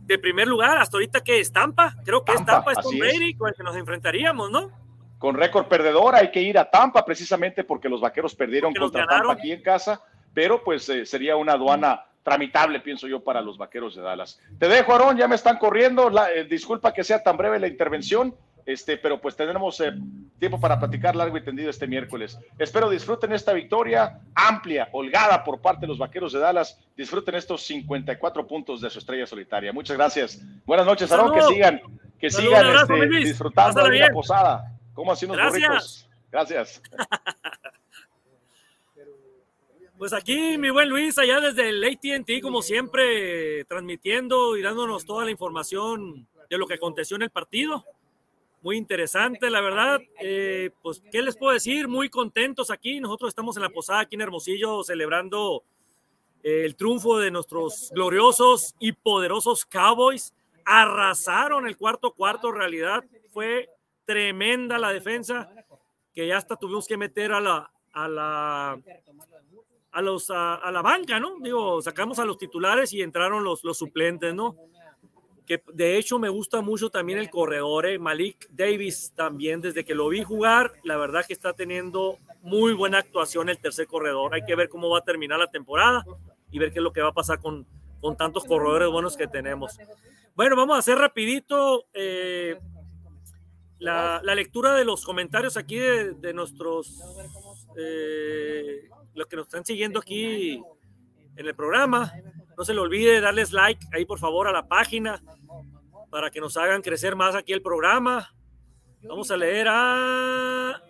de 0.00 0.18
primer 0.18 0.46
lugar, 0.46 0.78
hasta 0.78 0.96
ahorita 0.96 1.22
que 1.22 1.40
es 1.40 1.52
Tampa, 1.52 1.96
creo 2.04 2.24
que 2.24 2.32
es 2.32 2.44
Tampa, 2.44 2.72
es 2.72 2.78
Tom 2.78 2.96
Brady 2.98 3.34
con 3.34 3.48
el 3.48 3.54
que 3.54 3.62
nos 3.62 3.76
enfrentaríamos, 3.76 4.50
¿no? 4.50 4.70
Con 5.18 5.34
récord 5.34 5.66
perdedor 5.66 6.14
hay 6.14 6.30
que 6.30 6.40
ir 6.40 6.58
a 6.58 6.70
Tampa 6.70 7.04
precisamente 7.04 7.64
porque 7.64 7.88
los 7.88 8.00
Vaqueros 8.00 8.34
perdieron 8.34 8.72
contra 8.72 9.06
Tampa 9.06 9.32
aquí 9.32 9.52
en 9.52 9.62
casa, 9.62 10.00
pero 10.32 10.62
pues 10.62 10.88
eh, 10.88 11.04
sería 11.04 11.36
una 11.36 11.52
aduana 11.52 12.04
tramitable, 12.24 12.80
pienso 12.80 13.06
yo, 13.06 13.22
para 13.22 13.40
los 13.40 13.58
vaqueros 13.58 13.94
de 13.94 14.02
Dallas. 14.02 14.40
Te 14.58 14.66
dejo, 14.66 14.92
Aarón, 14.92 15.16
ya 15.16 15.28
me 15.28 15.34
están 15.34 15.58
corriendo. 15.58 16.10
Eh, 16.34 16.44
disculpa 16.44 16.92
que 16.92 17.04
sea 17.04 17.22
tan 17.22 17.36
breve 17.36 17.60
la 17.60 17.68
intervención, 17.68 18.34
este, 18.66 18.96
pero 18.96 19.20
pues 19.20 19.36
tendremos 19.36 19.80
eh, 19.80 19.92
tiempo 20.38 20.60
para 20.60 20.78
platicar 20.78 21.14
largo 21.14 21.36
y 21.36 21.44
tendido 21.44 21.70
este 21.70 21.86
miércoles. 21.86 22.38
Espero 22.58 22.88
disfruten 22.88 23.32
esta 23.32 23.52
victoria 23.52 24.20
amplia, 24.34 24.88
holgada 24.92 25.44
por 25.44 25.60
parte 25.60 25.82
de 25.82 25.88
los 25.88 25.98
vaqueros 25.98 26.32
de 26.32 26.40
Dallas. 26.40 26.78
Disfruten 26.96 27.34
estos 27.34 27.62
54 27.62 28.46
puntos 28.46 28.80
de 28.80 28.90
su 28.90 28.98
estrella 28.98 29.26
solitaria. 29.26 29.72
Muchas 29.72 29.96
gracias. 29.96 30.40
Buenas 30.64 30.86
noches, 30.86 31.10
Aarón. 31.12 31.34
Que 31.34 31.42
sigan, 31.42 31.80
que 32.18 32.30
sigan 32.30 32.76
este, 32.76 33.06
disfrutando 33.18 33.84
de 33.84 33.98
la 33.98 34.10
posada. 34.10 34.72
¿Cómo 34.94 35.12
así 35.12 35.26
unos 35.26 35.36
Gracias. 35.36 36.08
Gracias. 36.30 36.82
Pues 39.96 40.12
aquí, 40.12 40.58
mi 40.58 40.70
buen 40.70 40.88
Luis, 40.88 41.16
allá 41.18 41.40
desde 41.40 41.68
el 41.68 41.82
ATT, 41.84 42.42
como 42.42 42.62
siempre, 42.62 43.64
transmitiendo 43.64 44.56
y 44.56 44.62
dándonos 44.62 45.06
toda 45.06 45.24
la 45.24 45.30
información 45.30 46.26
de 46.50 46.58
lo 46.58 46.66
que 46.66 46.74
aconteció 46.74 47.14
en 47.16 47.22
el 47.22 47.30
partido. 47.30 47.84
Muy 48.64 48.78
interesante, 48.78 49.50
la 49.50 49.60
verdad. 49.60 50.00
Eh, 50.22 50.70
pues, 50.80 51.02
¿qué 51.12 51.20
les 51.20 51.36
puedo 51.36 51.52
decir? 51.52 51.86
Muy 51.86 52.08
contentos 52.08 52.70
aquí. 52.70 52.98
Nosotros 52.98 53.28
estamos 53.28 53.58
en 53.58 53.62
la 53.62 53.68
posada 53.68 54.00
aquí 54.00 54.14
en 54.14 54.22
Hermosillo 54.22 54.82
celebrando 54.82 55.64
eh, 56.42 56.62
el 56.64 56.74
triunfo 56.74 57.18
de 57.18 57.30
nuestros 57.30 57.90
gloriosos 57.94 58.74
y 58.78 58.92
poderosos 58.92 59.66
Cowboys. 59.66 60.32
Arrasaron 60.64 61.66
el 61.66 61.76
cuarto 61.76 62.12
cuarto, 62.12 62.52
realidad. 62.52 63.04
Fue 63.34 63.68
tremenda 64.06 64.78
la 64.78 64.94
defensa 64.94 65.50
que 66.14 66.26
ya 66.26 66.38
hasta 66.38 66.56
tuvimos 66.56 66.86
que 66.86 66.96
meter 66.96 67.32
a 67.32 67.40
la, 67.42 67.70
a 67.92 68.08
la 68.08 68.80
a, 69.92 70.00
los, 70.00 70.30
a, 70.30 70.70
la 70.72 70.80
banca, 70.80 71.20
¿no? 71.20 71.38
Digo, 71.38 71.82
sacamos 71.82 72.18
a 72.18 72.24
los 72.24 72.38
titulares 72.38 72.94
y 72.94 73.02
entraron 73.02 73.44
los, 73.44 73.62
los 73.62 73.76
suplentes, 73.76 74.34
¿no? 74.34 74.56
Que 75.46 75.62
de 75.72 75.98
hecho 75.98 76.18
me 76.18 76.28
gusta 76.28 76.62
mucho 76.62 76.90
también 76.90 77.18
el 77.18 77.30
corredor, 77.30 77.86
¿eh? 77.86 77.98
Malik 77.98 78.48
Davis 78.50 79.12
también, 79.14 79.60
desde 79.60 79.84
que 79.84 79.94
lo 79.94 80.08
vi 80.08 80.22
jugar, 80.22 80.72
la 80.84 80.96
verdad 80.96 81.24
que 81.26 81.34
está 81.34 81.52
teniendo 81.52 82.18
muy 82.42 82.72
buena 82.72 82.98
actuación 82.98 83.48
el 83.48 83.58
tercer 83.58 83.86
corredor. 83.86 84.34
Hay 84.34 84.44
que 84.44 84.54
ver 84.54 84.68
cómo 84.68 84.90
va 84.90 84.98
a 84.98 85.04
terminar 85.04 85.38
la 85.38 85.50
temporada 85.50 86.04
y 86.50 86.58
ver 86.58 86.72
qué 86.72 86.78
es 86.78 86.82
lo 86.82 86.92
que 86.92 87.02
va 87.02 87.08
a 87.08 87.12
pasar 87.12 87.40
con, 87.40 87.66
con 88.00 88.16
tantos 88.16 88.44
corredores 88.44 88.88
buenos 88.88 89.16
que 89.16 89.26
tenemos. 89.26 89.78
Bueno, 90.34 90.56
vamos 90.56 90.76
a 90.76 90.78
hacer 90.78 90.98
rapidito 90.98 91.86
eh, 91.92 92.58
la, 93.78 94.20
la, 94.24 94.34
lectura 94.34 94.74
de 94.74 94.84
los 94.84 95.04
comentarios 95.04 95.56
aquí 95.56 95.76
de, 95.76 96.14
de 96.14 96.32
nuestros 96.32 97.00
eh, 97.76 98.88
los 99.14 99.26
que 99.26 99.36
nos 99.36 99.46
están 99.46 99.64
siguiendo 99.64 99.98
aquí 99.98 100.62
en 101.36 101.46
el 101.46 101.54
programa, 101.54 102.12
no 102.56 102.64
se 102.64 102.74
le 102.74 102.80
olvide 102.80 103.20
darles 103.20 103.52
like 103.52 103.86
ahí 103.92 104.04
por 104.04 104.18
favor 104.18 104.46
a 104.48 104.52
la 104.52 104.66
página 104.66 105.22
para 106.10 106.30
que 106.30 106.40
nos 106.40 106.56
hagan 106.56 106.82
crecer 106.82 107.16
más 107.16 107.34
aquí 107.34 107.52
el 107.52 107.62
programa. 107.62 108.32
Vamos 109.02 109.30
a 109.30 109.36
leer 109.36 109.66
a 109.68 110.80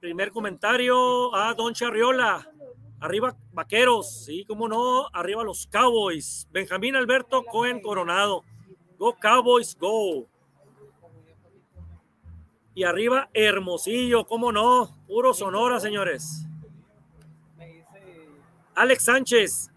primer 0.00 0.30
comentario 0.30 1.34
a 1.34 1.54
Don 1.54 1.72
Charriola. 1.72 2.50
Arriba 3.00 3.36
Vaqueros, 3.52 4.24
sí, 4.24 4.44
cómo 4.46 4.68
no, 4.68 5.08
arriba 5.12 5.44
los 5.44 5.66
Cowboys. 5.66 6.48
Benjamín 6.50 6.96
Alberto 6.96 7.44
Cohen 7.44 7.80
Coronado. 7.80 8.42
Go 8.98 9.16
Cowboys, 9.16 9.76
go. 9.78 10.26
Y 12.74 12.84
arriba 12.84 13.30
Hermosillo, 13.32 14.26
cómo 14.26 14.52
no, 14.52 14.96
puro 15.06 15.32
Sonora, 15.32 15.78
señores. 15.80 16.46
Alex 18.74 19.04
Sánchez, 19.04 19.70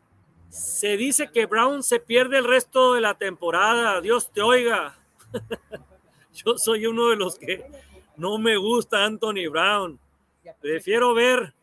Se 0.50 0.98
dice 0.98 1.32
que 1.32 1.46
Brown 1.46 1.84
se 1.84 2.00
pierde 2.00 2.40
el 2.40 2.44
resto 2.44 2.96
de 2.96 3.02
la 3.02 3.18
temporada. 3.18 4.02
Dios 4.02 4.32
te 4.32 4.42
oiga. 4.42 4.98
Yo 6.34 6.58
soy 6.58 6.88
uno 6.88 7.10
de 7.10 7.16
los 7.16 7.38
que 7.38 7.66
no 8.18 8.38
me 8.38 8.58
gusta 8.58 9.06
Anthony 9.06 9.50
Brown. 9.50 10.00
Prefiero 10.60 11.14
ver 11.14 11.54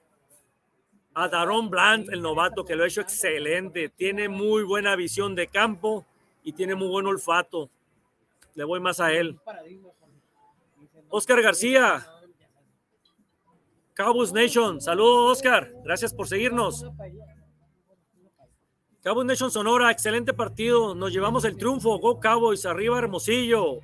a 1.15 1.29
Daron 1.29 1.69
Bland, 1.69 2.11
el 2.13 2.23
novato, 2.23 2.65
que 2.65 2.77
lo 2.77 2.85
ha 2.85 2.87
hecho 2.87 3.01
excelente. 3.01 3.89
Tiene 3.89 4.29
muy 4.29 4.63
buena 4.63 4.95
visión 4.95 5.35
de 5.35 5.49
campo 5.49 6.05
y 6.45 6.53
tiene 6.53 6.75
muy 6.75 6.89
buen 6.89 7.07
olfato. 7.07 7.69
Le 8.55 8.65
voy 8.65 8.81
más 8.81 9.01
a 9.01 9.13
él. 9.13 9.39
Oscar 11.09 11.43
García, 11.43 12.07
Cowboys 13.95 14.33
Nation. 14.33 14.81
Saludos, 14.81 15.39
Oscar. 15.39 15.73
Gracias 15.83 16.13
por 16.15 16.29
seguirnos. 16.29 16.85
Cowboys 19.07 19.27
Nation 19.29 19.53
Sonora, 19.53 19.93
excelente 19.93 20.33
partido. 20.33 20.93
Nos 20.97 21.13
llevamos 21.13 21.45
el 21.45 21.57
triunfo. 21.57 21.97
Go 22.01 22.19
Cowboys, 22.19 22.67
arriba 22.67 22.99
Hermosillo. 22.99 23.79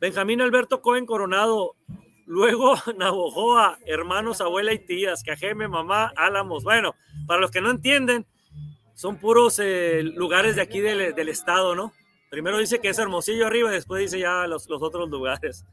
Benjamín 0.00 0.40
Alberto 0.40 0.80
Cohen 0.80 1.04
Coronado. 1.04 1.76
Luego 2.24 2.76
Navojoa, 2.96 3.78
hermanos, 3.84 4.40
abuela 4.40 4.72
y 4.72 4.78
tías, 4.78 5.22
Cajeme, 5.22 5.68
mamá, 5.68 6.14
Álamos. 6.16 6.64
Bueno, 6.64 6.94
para 7.26 7.42
los 7.42 7.50
que 7.50 7.60
no 7.60 7.70
entienden, 7.70 8.24
son 8.94 9.18
puros 9.18 9.58
eh, 9.58 10.02
lugares 10.02 10.56
de 10.56 10.62
aquí 10.62 10.80
del, 10.80 11.14
del, 11.14 11.28
estado, 11.28 11.74
¿no? 11.74 11.92
Primero 12.30 12.56
dice 12.56 12.80
que 12.80 12.88
es 12.88 12.98
Hermosillo 12.98 13.46
arriba 13.46 13.68
y 13.68 13.74
después 13.74 14.00
dice 14.00 14.18
ya 14.18 14.46
los, 14.46 14.66
los 14.66 14.80
otros 14.80 15.10
lugares. 15.10 15.66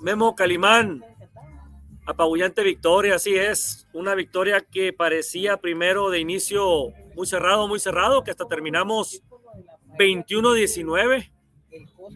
Memo 0.00 0.34
Calimán, 0.34 1.02
apabullante 2.06 2.62
victoria, 2.62 3.14
así 3.14 3.34
es, 3.34 3.86
una 3.92 4.14
victoria 4.14 4.60
que 4.60 4.92
parecía 4.92 5.56
primero 5.56 6.10
de 6.10 6.20
inicio 6.20 6.92
muy 7.14 7.26
cerrado, 7.26 7.66
muy 7.68 7.80
cerrado, 7.80 8.24
que 8.24 8.30
hasta 8.30 8.46
terminamos 8.46 9.22
21-19 9.98 11.30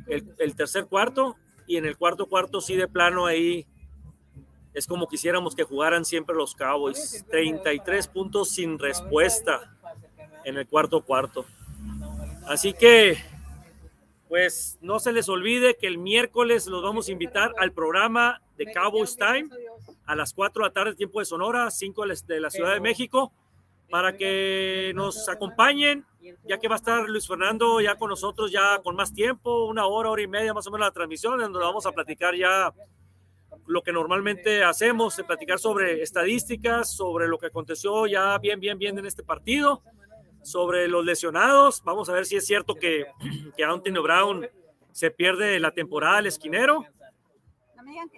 el, 0.09 0.35
el, 0.39 0.57
tercer 0.57 0.87
cuarto 0.87 1.37
y 1.67 1.77
en 1.77 1.87
el 1.87 1.97
cuarto 1.97 2.27
cuarto 2.27 2.61
sí 2.61 2.77
de 2.77 2.89
plano 2.89 3.27
ahí 3.27 3.67
es 4.75 4.87
como 4.87 5.09
quisiéramos 5.09 5.57
que 5.57 5.65
jugaran 5.65 6.05
siempre 6.05 6.37
los 6.37 6.55
Cowboys, 6.55 7.25
33 7.31 8.07
puntos 8.09 8.51
sin 8.51 8.79
respuesta 8.79 9.77
en 10.45 10.57
el 10.57 10.69
cuarto 10.69 11.03
cuarto. 11.03 11.45
Así 12.47 12.73
que 12.73 13.19
pues 14.29 14.79
no 14.81 15.01
se 15.01 15.13
les 15.13 15.29
olvide 15.29 15.77
que 15.77 15.87
el 15.87 15.99
miércoles 15.99 16.67
los 16.67 16.83
vamos 16.83 17.09
a 17.09 17.13
invitar 17.13 17.53
al 17.59 17.73
programa 17.73 18.43
de 18.57 18.73
Cowboys 18.73 19.17
Time 19.17 19.49
a 20.09 20.17
las 20.17 20.33
4 20.33 20.63
de 20.63 20.69
la 20.69 20.73
tarde, 20.73 20.95
tiempo 20.95 21.21
de 21.21 21.27
Sonora, 21.27 21.71
5 21.71 22.05
de 22.27 22.41
la 22.41 22.49
Ciudad 22.49 22.73
de 22.73 22.81
México, 22.81 23.31
para 23.91 24.17
que 24.17 24.93
nos 24.95 25.29
acompañen, 25.29 26.07
ya 26.47 26.59
que 26.59 26.67
va 26.67 26.77
a 26.77 26.79
estar 26.79 27.07
Luis 27.07 27.29
Fernando 27.29 27.79
ya 27.83 27.97
con 27.97 28.09
nosotros, 28.09 28.51
ya 28.51 28.81
con 28.83 28.97
más 28.97 29.13
tiempo, 29.13 29.67
una 29.67 29.87
hora, 29.87 30.09
hora 30.09 30.23
y 30.23 30.27
media 30.27 30.55
más 30.55 30.67
o 30.67 30.71
menos 30.71 30.87
la 30.87 30.93
transmisión, 30.93 31.39
donde 31.39 31.59
vamos 31.59 31.85
a 31.85 31.93
platicar 31.93 32.35
ya 32.35 32.73
lo 33.67 33.83
que 33.83 33.93
normalmente 33.93 34.65
hacemos, 34.65 35.15
de 35.15 35.25
platicar 35.25 35.59
sobre 35.59 36.03
estadísticas, 36.03 36.91
sobre 36.91 37.29
lo 37.29 37.39
que 37.39 37.47
aconteció 37.47 38.07
ya 38.07 38.39
bien, 38.39 38.61
bien, 38.61 38.79
bien 38.79 38.99
en 38.99 39.05
este 39.05 39.23
partido 39.23 39.83
sobre 40.43 40.89
los 40.89 41.05
lesionados. 41.05 41.83
Vamos 41.85 42.09
a 42.09 42.15
ver 42.15 42.25
si 42.25 42.37
es 42.37 42.47
cierto 42.47 42.77
que, 42.77 43.05
que 43.57 43.63
Antonio 43.63 44.03
Brown 44.03 44.49
se 44.91 45.11
pierde 45.11 45.61
la 45.61 45.73
temporada 45.73 46.17
al 46.17 46.27
esquinero. 46.27 46.87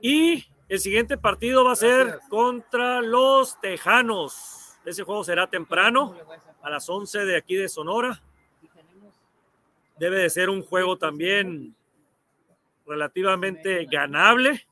Y 0.01 0.45
el 0.71 0.79
siguiente 0.79 1.19
partido 1.19 1.65
va 1.65 1.73
a 1.73 1.77
ser 1.77 2.21
contra 2.29 3.03
los 3.03 3.61
Tejanos. 3.61 4.79
Ese 4.85 5.03
juego 5.03 5.25
será 5.25 5.51
temprano, 5.51 6.17
a 6.63 6.71
las 6.71 6.89
11 6.89 7.25
de 7.25 7.37
aquí 7.37 7.57
de 7.57 7.69
Sonora. 7.69 8.23
Debe 9.99 10.21
de 10.21 10.31
ser 10.31 10.49
un 10.49 10.63
juego 10.63 10.97
también 10.97 11.75
relativamente 12.87 13.85
ganable. 13.87 14.65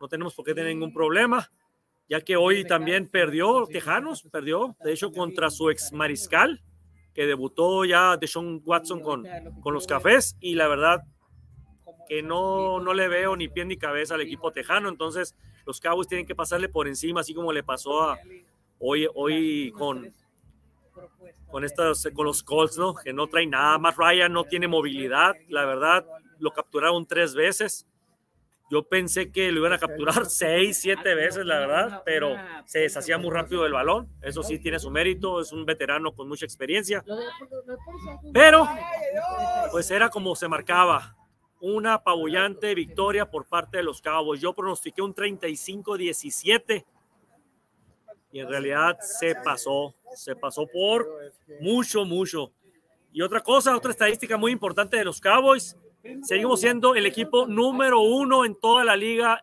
No 0.00 0.08
tenemos 0.08 0.34
por 0.34 0.46
qué 0.46 0.54
tener 0.54 0.74
ningún 0.74 0.94
problema, 0.94 1.52
ya 2.08 2.22
que 2.22 2.36
hoy 2.36 2.64
también 2.64 3.06
perdió 3.06 3.66
Tejanos, 3.66 4.22
perdió, 4.22 4.74
de 4.82 4.94
hecho, 4.94 5.12
contra 5.12 5.50
su 5.50 5.68
ex 5.68 5.92
mariscal 5.92 6.62
que 7.12 7.26
debutó 7.26 7.84
ya 7.84 8.16
de 8.16 8.26
Sean 8.26 8.62
Watson 8.64 9.00
con, 9.00 9.26
con 9.60 9.74
los 9.74 9.86
cafés 9.86 10.38
y 10.40 10.54
la 10.54 10.68
verdad 10.68 11.04
que 12.08 12.22
no, 12.22 12.80
no 12.80 12.94
le 12.94 13.08
veo 13.08 13.36
ni 13.36 13.48
pie 13.48 13.64
ni 13.64 13.76
cabeza 13.76 14.14
al 14.14 14.20
equipo 14.20 14.52
tejano, 14.52 14.88
entonces 14.88 15.34
los 15.66 15.80
Cowboys 15.80 16.08
tienen 16.08 16.26
que 16.26 16.34
pasarle 16.34 16.68
por 16.68 16.88
encima, 16.88 17.20
así 17.20 17.34
como 17.34 17.52
le 17.52 17.62
pasó 17.62 18.02
a, 18.02 18.18
hoy, 18.78 19.08
hoy 19.14 19.72
con, 19.72 20.12
con, 21.50 21.64
estas, 21.64 22.08
con 22.14 22.26
los 22.26 22.42
Colts, 22.42 22.78
¿no? 22.78 22.94
que 22.94 23.12
no 23.12 23.26
trae 23.26 23.46
nada, 23.46 23.78
más 23.78 23.96
Ryan 23.96 24.32
no 24.32 24.44
tiene 24.44 24.68
movilidad, 24.68 25.34
la 25.48 25.64
verdad, 25.64 26.06
lo 26.38 26.50
capturaron 26.52 27.06
tres 27.06 27.34
veces, 27.34 27.86
yo 28.70 28.82
pensé 28.82 29.30
que 29.30 29.52
lo 29.52 29.60
iban 29.60 29.72
a 29.72 29.78
capturar 29.78 30.26
seis, 30.26 30.78
siete 30.80 31.14
veces, 31.14 31.44
la 31.44 31.58
verdad, 31.58 32.02
pero 32.04 32.36
se 32.64 32.80
deshacía 32.80 33.18
muy 33.18 33.30
rápido 33.30 33.62
del 33.62 33.72
balón. 33.72 34.08
Eso 34.22 34.42
sí 34.42 34.58
tiene 34.58 34.78
su 34.78 34.90
mérito, 34.90 35.40
es 35.40 35.52
un 35.52 35.64
veterano 35.64 36.12
con 36.12 36.28
mucha 36.28 36.44
experiencia. 36.44 37.04
Pero, 38.32 38.66
pues 39.70 39.90
era 39.90 40.08
como 40.08 40.34
se 40.34 40.48
marcaba. 40.48 41.16
Una 41.66 41.94
apabullante 41.94 42.74
victoria 42.74 43.30
por 43.30 43.46
parte 43.46 43.78
de 43.78 43.82
los 43.84 44.02
Cowboys. 44.02 44.40
Yo 44.40 44.52
pronostiqué 44.52 45.00
un 45.00 45.14
35-17 45.14 46.84
y 48.32 48.40
en 48.40 48.48
realidad 48.48 48.98
se 49.00 49.34
pasó, 49.36 49.94
se 50.14 50.36
pasó 50.36 50.66
por 50.66 51.08
mucho, 51.60 52.04
mucho. 52.04 52.52
Y 53.12 53.22
otra 53.22 53.40
cosa, 53.40 53.76
otra 53.76 53.92
estadística 53.92 54.36
muy 54.36 54.52
importante 54.52 54.96
de 54.96 55.04
los 55.04 55.20
Cowboys, 55.20 55.76
Seguimos 56.22 56.60
siendo 56.60 56.94
el 56.94 57.06
equipo 57.06 57.46
número 57.46 58.00
uno 58.00 58.44
en 58.44 58.54
toda 58.54 58.84
la 58.84 58.94
liga 58.94 59.42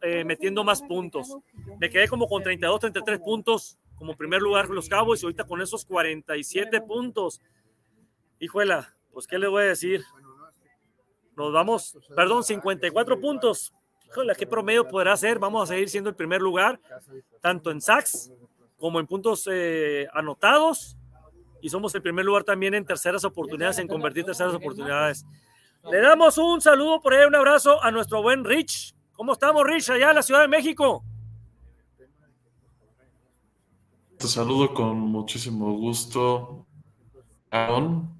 eh, 0.00 0.24
metiendo 0.24 0.64
más 0.64 0.82
puntos. 0.82 1.36
Me 1.78 1.90
quedé 1.90 2.08
como 2.08 2.26
con 2.26 2.42
32, 2.42 2.80
33 2.80 3.20
puntos 3.20 3.78
como 3.94 4.16
primer 4.16 4.40
lugar 4.40 4.68
los 4.70 4.88
Cowboys 4.88 5.22
y 5.22 5.26
ahorita 5.26 5.44
con 5.44 5.60
esos 5.60 5.84
47 5.84 6.80
puntos. 6.80 7.42
Hijuela, 8.38 8.96
pues 9.12 9.26
qué 9.26 9.38
les 9.38 9.50
voy 9.50 9.64
a 9.64 9.66
decir. 9.66 10.02
Nos 11.38 11.52
vamos, 11.52 11.96
perdón, 12.16 12.42
54 12.42 13.20
puntos. 13.20 13.72
Híjole, 14.08 14.34
¿qué 14.34 14.44
promedio 14.44 14.88
podrá 14.88 15.16
ser? 15.16 15.38
Vamos 15.38 15.62
a 15.62 15.72
seguir 15.72 15.88
siendo 15.88 16.10
el 16.10 16.16
primer 16.16 16.42
lugar, 16.42 16.80
tanto 17.40 17.70
en 17.70 17.80
sacks 17.80 18.32
como 18.76 18.98
en 18.98 19.06
puntos 19.06 19.48
eh, 19.48 20.08
anotados. 20.12 20.96
Y 21.60 21.68
somos 21.68 21.94
el 21.94 22.02
primer 22.02 22.24
lugar 22.24 22.42
también 22.42 22.74
en 22.74 22.84
terceras 22.84 23.22
oportunidades, 23.22 23.78
en 23.78 23.86
convertir 23.86 24.24
terceras 24.24 24.52
oportunidades. 24.52 25.24
Le 25.88 26.00
damos 26.00 26.38
un 26.38 26.60
saludo 26.60 27.00
por 27.00 27.14
ahí, 27.14 27.24
un 27.24 27.36
abrazo 27.36 27.80
a 27.84 27.92
nuestro 27.92 28.20
buen 28.20 28.44
Rich. 28.44 28.96
¿Cómo 29.12 29.32
estamos, 29.32 29.62
Rich, 29.64 29.90
allá 29.90 30.08
en 30.08 30.16
la 30.16 30.22
Ciudad 30.22 30.40
de 30.40 30.48
México? 30.48 31.04
Te 34.18 34.26
saludo 34.26 34.74
con 34.74 34.98
muchísimo 34.98 35.72
gusto. 35.74 36.66
Aaron, 37.52 38.17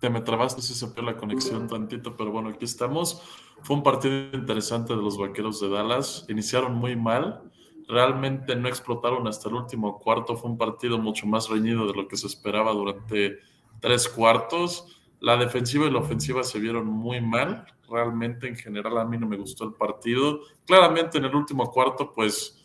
te 0.00 0.10
me 0.10 0.20
trabaste, 0.22 0.62
se 0.62 0.74
se 0.74 1.02
la 1.02 1.16
conexión 1.16 1.68
tantito, 1.68 2.16
pero 2.16 2.32
bueno, 2.32 2.48
aquí 2.48 2.64
estamos. 2.64 3.22
Fue 3.62 3.76
un 3.76 3.82
partido 3.82 4.30
interesante 4.32 4.96
de 4.96 5.02
los 5.02 5.18
Vaqueros 5.18 5.60
de 5.60 5.68
Dallas. 5.68 6.24
Iniciaron 6.28 6.74
muy 6.74 6.96
mal. 6.96 7.42
Realmente 7.86 8.56
no 8.56 8.68
explotaron 8.68 9.28
hasta 9.28 9.48
el 9.48 9.56
último 9.56 9.98
cuarto. 9.98 10.36
Fue 10.36 10.50
un 10.50 10.56
partido 10.56 10.98
mucho 10.98 11.26
más 11.26 11.48
reñido 11.48 11.86
de 11.86 11.94
lo 11.94 12.08
que 12.08 12.16
se 12.16 12.26
esperaba 12.26 12.72
durante 12.72 13.38
tres 13.80 14.08
cuartos 14.08 14.96
la 15.20 15.36
defensiva 15.36 15.86
y 15.86 15.90
la 15.90 15.98
ofensiva 15.98 16.42
se 16.42 16.58
vieron 16.58 16.86
muy 16.86 17.20
mal. 17.20 17.66
Realmente, 17.88 18.48
en 18.48 18.56
general, 18.56 18.98
a 18.98 19.04
mí 19.04 19.18
no 19.18 19.26
me 19.26 19.36
gustó 19.36 19.64
el 19.64 19.74
partido. 19.74 20.40
Claramente, 20.66 21.18
en 21.18 21.26
el 21.26 21.34
último 21.34 21.70
cuarto, 21.70 22.12
pues 22.12 22.59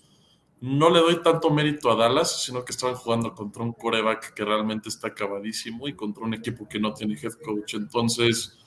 no 0.66 0.90
le 0.90 1.00
doy 1.00 1.22
tanto 1.22 1.52
mérito 1.52 1.92
a 1.92 1.96
Dallas, 1.96 2.42
sino 2.44 2.66
que 2.66 2.72
estaban 2.72 2.96
jugando 2.96 3.36
contra 3.36 3.62
un 3.62 3.72
coreback 3.72 4.34
que 4.34 4.44
realmente 4.44 4.90
está 4.90 5.10
acabadísimo 5.10 5.88
y 5.88 5.94
contra 5.94 6.24
un 6.24 6.34
equipo 6.34 6.68
que 6.68 6.80
no 6.80 6.92
tiene 6.92 7.14
head 7.22 7.34
coach. 7.34 7.76
Entonces, 7.76 8.58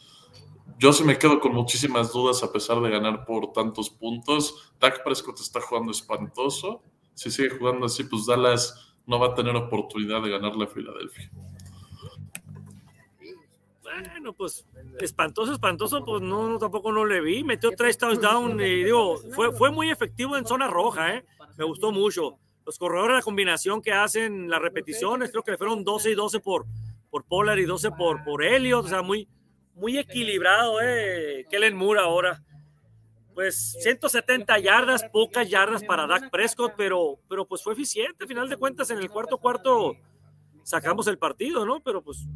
yo 0.78 0.93
sí 0.93 1.02
me 1.02 1.19
quedo 1.19 1.40
con 1.40 1.52
muchísimas 1.52 2.12
dudas 2.12 2.45
a 2.45 2.52
pesar 2.52 2.81
de 2.81 2.90
ganar 2.90 3.25
por 3.25 3.52
tantos 3.52 3.90
puntos. 3.90 4.73
Dak 4.78 5.02
Prescott 5.02 5.40
está 5.40 5.61
jugando 5.61 5.90
espantoso. 5.90 6.83
Si 7.14 7.33
sigue 7.33 7.50
jugando 7.59 7.87
así, 7.87 8.05
pues 8.05 8.26
Dallas 8.26 8.95
no 9.05 9.19
va 9.19 9.28
a 9.28 9.35
tener 9.35 9.57
oportunidad 9.57 10.23
de 10.23 10.31
ganarle 10.31 10.67
a 10.67 10.69
Filadelfia. 10.69 11.33
Bueno, 13.83 14.33
pues 14.35 14.64
espantoso, 15.00 15.52
espantoso, 15.52 16.05
pues 16.05 16.23
no, 16.23 16.59
tampoco 16.59 16.93
no 16.93 17.05
le 17.05 17.21
vi. 17.21 17.43
Metió 17.43 17.73
tres 17.76 17.99
touchdowns 17.99 18.62
y 18.62 18.85
digo, 18.85 19.17
fue, 19.35 19.50
fue 19.50 19.73
muy 19.73 19.90
efectivo 19.90 20.37
en 20.37 20.47
zona 20.47 20.69
roja, 20.69 21.17
¿eh? 21.17 21.25
Me 21.58 21.64
gustó 21.64 21.90
mucho. 21.92 22.38
Los 22.64 22.78
corredores, 22.78 23.16
la 23.16 23.22
combinación 23.22 23.82
que 23.82 23.92
hacen, 23.92 24.48
las 24.48 24.62
repeticiones, 24.62 25.30
creo 25.30 25.42
que 25.42 25.58
fueron 25.58 25.82
12 25.82 26.10
y 26.10 26.14
12 26.14 26.40
por, 26.40 26.66
por 27.10 27.24
Polar 27.24 27.58
y 27.58 27.64
12 27.64 27.90
por, 27.90 28.22
por 28.24 28.44
Elliot, 28.44 28.84
o 28.84 28.88
sea, 28.88 29.02
muy, 29.02 29.28
muy 29.74 29.98
equilibrado, 29.98 30.80
¿eh? 30.80 31.46
Kellen 31.50 31.76
Moore 31.76 32.00
ahora. 32.00 32.42
pues 33.34 33.76
170 33.80 34.58
yardas, 34.60 35.04
pocas 35.12 35.48
yardas 35.48 35.82
para 35.82 36.06
Dak 36.06 36.30
Prescott, 36.30 36.74
pero, 36.76 37.18
pero 37.28 37.46
pues 37.46 37.62
fue 37.62 37.72
eficiente. 37.72 38.24
A 38.24 38.26
final 38.28 38.48
de 38.48 38.56
cuentas, 38.56 38.90
en 38.90 38.98
el 38.98 39.10
cuarto 39.10 39.38
cuarto 39.38 39.96
sacamos 40.62 41.06
el 41.08 41.18
partido, 41.18 41.64
¿no? 41.66 41.80
Pero 41.80 42.02
pues, 42.02 42.26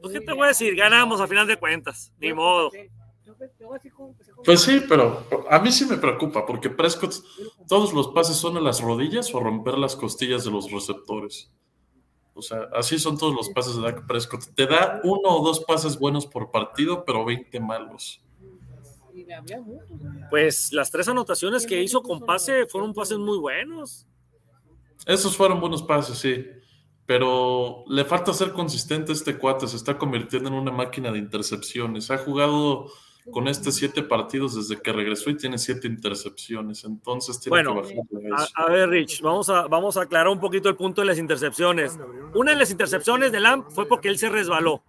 pues, 0.00 0.12
¿qué 0.12 0.20
te 0.20 0.32
voy 0.32 0.44
a 0.44 0.48
decir? 0.48 0.74
Ganamos 0.74 1.20
a 1.20 1.26
final 1.26 1.46
de 1.46 1.56
cuentas, 1.56 2.12
ni 2.18 2.32
modo. 2.32 2.70
Pues 4.44 4.60
sí, 4.60 4.82
pero 4.88 5.26
a 5.48 5.58
mí 5.58 5.72
sí 5.72 5.86
me 5.86 5.96
preocupa 5.96 6.44
porque 6.44 6.70
Prescott, 6.70 7.14
todos 7.68 7.92
los 7.92 8.08
pases 8.08 8.36
son 8.36 8.56
a 8.56 8.60
las 8.60 8.80
rodillas 8.80 9.34
o 9.34 9.40
romper 9.40 9.78
las 9.78 9.96
costillas 9.96 10.44
de 10.44 10.50
los 10.50 10.70
receptores. 10.70 11.50
O 12.34 12.42
sea, 12.42 12.68
así 12.74 12.98
son 12.98 13.18
todos 13.18 13.34
los 13.34 13.50
pases 13.50 13.76
de 13.76 13.82
Dak 13.82 14.06
Prescott. 14.06 14.54
Te 14.54 14.66
da 14.66 15.00
uno 15.04 15.28
o 15.28 15.44
dos 15.44 15.60
pases 15.64 15.98
buenos 15.98 16.26
por 16.26 16.50
partido, 16.50 17.04
pero 17.04 17.24
20 17.24 17.60
malos. 17.60 18.22
Pues 20.30 20.72
las 20.72 20.90
tres 20.90 21.08
anotaciones 21.08 21.66
que 21.66 21.82
hizo 21.82 22.02
con 22.02 22.20
pase 22.20 22.66
fueron 22.66 22.94
pases 22.94 23.18
muy 23.18 23.38
buenos. 23.38 24.06
Esos 25.06 25.36
fueron 25.36 25.60
buenos 25.60 25.82
pases, 25.82 26.18
sí. 26.18 26.46
Pero 27.06 27.84
le 27.88 28.04
falta 28.04 28.32
ser 28.32 28.52
consistente 28.52 29.12
este 29.12 29.36
cuate. 29.36 29.66
Se 29.66 29.76
está 29.76 29.98
convirtiendo 29.98 30.48
en 30.48 30.54
una 30.54 30.70
máquina 30.70 31.10
de 31.10 31.18
intercepciones. 31.18 32.10
Ha 32.10 32.18
jugado 32.18 32.86
con 33.30 33.48
este 33.48 33.72
siete 33.72 34.02
partidos 34.02 34.54
desde 34.56 34.80
que 34.80 34.92
regresó 34.92 35.30
y 35.30 35.36
tiene 35.36 35.58
siete 35.58 35.86
intercepciones. 35.86 36.84
Entonces 36.84 37.40
tiene 37.40 37.62
bueno, 37.62 37.82
que 37.82 37.94
a, 38.36 38.64
a, 38.64 38.70
ver, 38.70 38.88
Rich, 38.88 39.22
vamos 39.22 39.48
a, 39.48 39.66
vamos 39.66 39.96
a 39.96 40.02
aclarar 40.02 40.28
un 40.28 40.40
poquito 40.40 40.68
el 40.68 40.76
punto 40.76 41.00
de 41.00 41.06
las 41.06 41.18
intercepciones. 41.18 41.98
Una 42.34 42.52
de 42.52 42.58
las 42.58 42.70
intercepciones 42.70 43.32
de 43.32 43.40
Lamp 43.40 43.70
fue 43.70 43.86
porque 43.86 44.08
él 44.08 44.18
se 44.18 44.28
resbaló. 44.28 44.82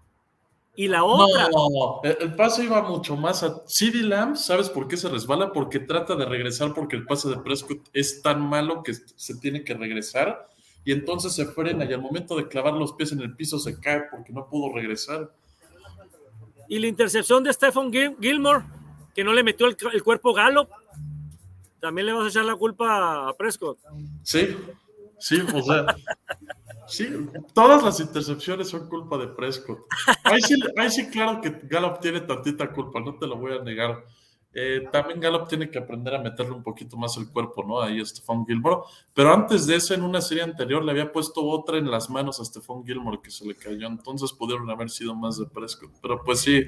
Y 0.75 0.87
la 0.87 1.03
otra. 1.03 1.49
No, 1.49 2.01
el 2.03 2.33
pase 2.35 2.63
iba 2.63 2.81
mucho 2.81 3.17
más 3.17 3.43
a 3.43 3.61
CD 3.65 4.03
Lamb. 4.03 4.35
¿Sabes 4.37 4.69
por 4.69 4.87
qué 4.87 4.95
se 4.95 5.09
resbala? 5.09 5.51
Porque 5.51 5.79
trata 5.79 6.15
de 6.15 6.25
regresar 6.25 6.73
porque 6.73 6.95
el 6.95 7.05
pase 7.05 7.29
de 7.29 7.37
Prescott 7.37 7.89
es 7.93 8.21
tan 8.21 8.41
malo 8.41 8.81
que 8.81 8.93
se 8.93 9.35
tiene 9.35 9.63
que 9.63 9.73
regresar. 9.73 10.47
Y 10.85 10.93
entonces 10.93 11.33
se 11.33 11.45
frena 11.45 11.85
y 11.85 11.93
al 11.93 12.01
momento 12.01 12.35
de 12.35 12.47
clavar 12.47 12.73
los 12.73 12.93
pies 12.93 13.11
en 13.11 13.21
el 13.21 13.35
piso 13.35 13.59
se 13.59 13.79
cae 13.79 14.03
porque 14.09 14.31
no 14.31 14.47
pudo 14.47 14.73
regresar. 14.73 15.31
Y 16.71 16.79
la 16.79 16.87
intercepción 16.87 17.43
de 17.43 17.51
Stephen 17.51 17.91
Gilmore, 17.91 18.63
que 19.13 19.25
no 19.25 19.33
le 19.33 19.43
metió 19.43 19.67
el, 19.67 19.75
el 19.91 20.03
cuerpo 20.03 20.33
Galo, 20.33 20.69
también 21.81 22.05
le 22.05 22.13
vas 22.13 22.23
a 22.23 22.29
echar 22.29 22.45
la 22.45 22.55
culpa 22.55 23.27
a 23.27 23.33
Prescott. 23.33 23.77
Sí, 24.23 24.55
sí, 25.19 25.41
o 25.53 25.61
sea. 25.61 25.85
Sí, 26.87 27.09
todas 27.53 27.83
las 27.83 27.99
intercepciones 27.99 28.69
son 28.69 28.87
culpa 28.87 29.17
de 29.17 29.27
Prescott. 29.27 29.79
Ahí 30.23 30.41
sí, 30.41 30.55
sí 30.89 31.09
claro 31.09 31.41
que 31.41 31.59
Gallup 31.63 31.99
tiene 31.99 32.21
tantita 32.21 32.71
culpa, 32.71 33.01
no 33.01 33.15
te 33.15 33.27
lo 33.27 33.35
voy 33.35 33.51
a 33.51 33.61
negar. 33.61 34.05
Eh, 34.53 34.89
también 34.91 35.21
Gallup 35.21 35.47
tiene 35.47 35.69
que 35.69 35.79
aprender 35.79 36.13
a 36.13 36.19
meterle 36.21 36.51
un 36.51 36.63
poquito 36.63 36.97
más 36.97 37.15
el 37.15 37.29
cuerpo, 37.29 37.63
¿no? 37.63 37.81
Ahí 37.81 38.01
a 38.01 38.05
Stephon 38.05 38.45
Gilmore. 38.45 38.81
Pero 39.13 39.33
antes 39.33 39.65
de 39.65 39.75
eso, 39.75 39.93
en 39.93 40.01
una 40.01 40.19
serie 40.19 40.43
anterior, 40.43 40.83
le 40.83 40.91
había 40.91 41.11
puesto 41.11 41.45
otra 41.45 41.77
en 41.77 41.89
las 41.89 42.09
manos 42.09 42.39
a 42.39 42.45
Stephon 42.45 42.85
Gilmore 42.85 43.21
que 43.23 43.31
se 43.31 43.45
le 43.45 43.55
cayó. 43.55 43.87
Entonces 43.87 44.33
pudieron 44.33 44.69
haber 44.69 44.89
sido 44.89 45.15
más 45.15 45.37
de 45.37 45.45
Prescott. 45.45 45.91
Pero 46.01 46.21
pues 46.23 46.41
sí, 46.41 46.63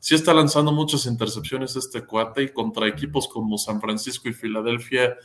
sí 0.00 0.16
está 0.16 0.34
lanzando 0.34 0.72
muchas 0.72 1.06
intercepciones 1.06 1.76
este 1.76 2.04
cuate 2.04 2.42
y 2.42 2.48
contra 2.48 2.88
equipos 2.88 3.28
como 3.28 3.56
San 3.56 3.80
Francisco 3.80 4.28
y 4.28 4.32
Filadelfia. 4.32 5.16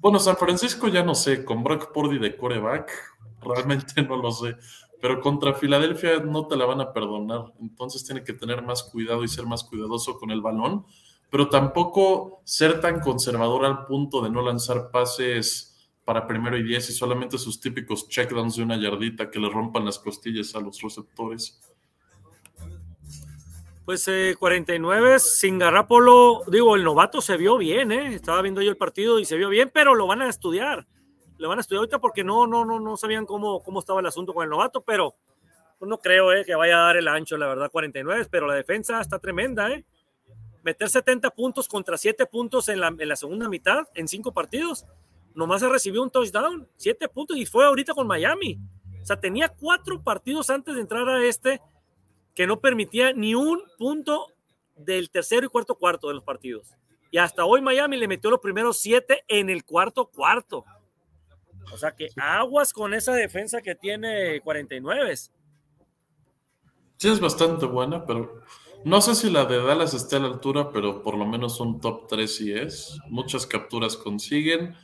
Bueno, 0.00 0.18
San 0.18 0.36
Francisco 0.36 0.88
ya 0.88 1.04
no 1.04 1.14
sé, 1.14 1.44
con 1.44 1.62
Brock 1.62 1.92
Purdy 1.92 2.18
de 2.18 2.36
coreback, 2.36 2.90
realmente 3.40 4.02
no 4.02 4.16
lo 4.16 4.32
sé. 4.32 4.56
Pero 5.00 5.20
contra 5.20 5.54
Filadelfia 5.54 6.18
no 6.20 6.46
te 6.48 6.56
la 6.56 6.64
van 6.64 6.80
a 6.80 6.92
perdonar. 6.92 7.52
Entonces 7.60 8.04
tiene 8.04 8.24
que 8.24 8.32
tener 8.32 8.62
más 8.62 8.82
cuidado 8.82 9.22
y 9.22 9.28
ser 9.28 9.46
más 9.46 9.62
cuidadoso 9.62 10.18
con 10.18 10.32
el 10.32 10.40
balón. 10.40 10.84
Pero 11.30 11.48
tampoco 11.48 12.40
ser 12.44 12.80
tan 12.80 13.00
conservador 13.00 13.64
al 13.64 13.84
punto 13.84 14.22
de 14.22 14.30
no 14.30 14.42
lanzar 14.42 14.90
pases 14.90 15.90
para 16.04 16.26
primero 16.26 16.56
y 16.56 16.62
diez 16.62 16.88
y 16.88 16.92
solamente 16.92 17.36
sus 17.36 17.60
típicos 17.60 18.08
checkdowns 18.08 18.56
de 18.56 18.62
una 18.62 18.80
yardita 18.80 19.30
que 19.30 19.40
le 19.40 19.48
rompan 19.48 19.84
las 19.84 19.98
costillas 19.98 20.54
a 20.54 20.60
los 20.60 20.80
receptores. 20.80 21.60
Pues 23.84 24.10
49 24.38 25.14
eh, 25.14 25.18
sin 25.18 25.58
Garrápolo, 25.58 26.42
digo, 26.48 26.74
el 26.76 26.84
novato 26.84 27.20
se 27.20 27.36
vio 27.36 27.56
bien, 27.56 27.92
¿eh? 27.92 28.14
Estaba 28.14 28.42
viendo 28.42 28.62
yo 28.62 28.70
el 28.70 28.76
partido 28.76 29.18
y 29.18 29.24
se 29.24 29.36
vio 29.36 29.48
bien, 29.48 29.70
pero 29.72 29.94
lo 29.94 30.06
van 30.06 30.22
a 30.22 30.28
estudiar 30.28 30.86
le 31.38 31.46
van 31.46 31.58
a 31.58 31.60
estudiar 31.60 31.80
ahorita 31.80 31.98
porque 31.98 32.24
no, 32.24 32.46
no, 32.46 32.64
no, 32.64 32.80
no 32.80 32.96
sabían 32.96 33.26
cómo, 33.26 33.62
cómo 33.62 33.80
estaba 33.80 34.00
el 34.00 34.06
asunto 34.06 34.32
con 34.32 34.44
el 34.44 34.50
novato, 34.50 34.82
pero 34.82 35.14
pues, 35.78 35.88
no 35.88 35.98
creo 35.98 36.32
eh, 36.32 36.44
que 36.44 36.54
vaya 36.54 36.78
a 36.78 36.86
dar 36.86 36.96
el 36.96 37.08
ancho, 37.08 37.36
la 37.36 37.46
verdad, 37.46 37.70
49, 37.70 38.26
pero 38.30 38.46
la 38.46 38.54
defensa 38.54 39.00
está 39.00 39.18
tremenda, 39.18 39.70
¿eh? 39.70 39.84
Meter 40.66 40.90
70 40.90 41.30
puntos 41.30 41.68
contra 41.68 41.96
7 41.96 42.26
puntos 42.26 42.68
en 42.68 42.80
la, 42.80 42.88
en 42.88 43.08
la 43.08 43.14
segunda 43.14 43.48
mitad, 43.48 43.86
en 43.94 44.08
5 44.08 44.32
partidos, 44.32 44.84
nomás 45.32 45.60
se 45.60 45.68
recibió 45.68 46.02
un 46.02 46.10
touchdown, 46.10 46.68
7 46.76 47.08
puntos, 47.08 47.36
y 47.36 47.46
fue 47.46 47.64
ahorita 47.64 47.94
con 47.94 48.08
Miami. 48.08 48.58
O 49.00 49.06
sea, 49.06 49.20
tenía 49.20 49.48
4 49.48 50.02
partidos 50.02 50.50
antes 50.50 50.74
de 50.74 50.80
entrar 50.80 51.08
a 51.08 51.24
este 51.24 51.62
que 52.34 52.48
no 52.48 52.58
permitía 52.58 53.12
ni 53.12 53.36
un 53.36 53.62
punto 53.78 54.26
del 54.74 55.08
tercero 55.08 55.46
y 55.46 55.48
cuarto 55.50 55.76
cuarto 55.76 56.08
de 56.08 56.14
los 56.14 56.24
partidos. 56.24 56.74
Y 57.12 57.18
hasta 57.18 57.44
hoy 57.44 57.60
Miami 57.60 57.96
le 57.96 58.08
metió 58.08 58.28
los 58.28 58.40
primeros 58.40 58.80
7 58.80 59.22
en 59.28 59.50
el 59.50 59.64
cuarto 59.64 60.06
cuarto. 60.06 60.64
O 61.72 61.78
sea 61.78 61.92
que 61.92 62.08
aguas 62.16 62.72
con 62.72 62.92
esa 62.92 63.14
defensa 63.14 63.62
que 63.62 63.76
tiene 63.76 64.40
49. 64.40 65.16
Sí, 65.16 65.30
es 67.08 67.20
bastante 67.20 67.66
buena, 67.66 68.04
pero 68.04 68.42
no 68.86 69.00
sé 69.00 69.16
si 69.16 69.30
la 69.30 69.46
de 69.46 69.60
Dallas 69.60 69.94
esté 69.94 70.14
a 70.14 70.20
la 70.20 70.28
altura, 70.28 70.70
pero 70.70 71.02
por 71.02 71.18
lo 71.18 71.26
menos 71.26 71.58
un 71.58 71.80
top 71.80 72.06
3 72.06 72.36
sí 72.36 72.52
es. 72.52 72.96
Muchas 73.08 73.44
capturas 73.44 73.96
consiguen. 73.96 74.76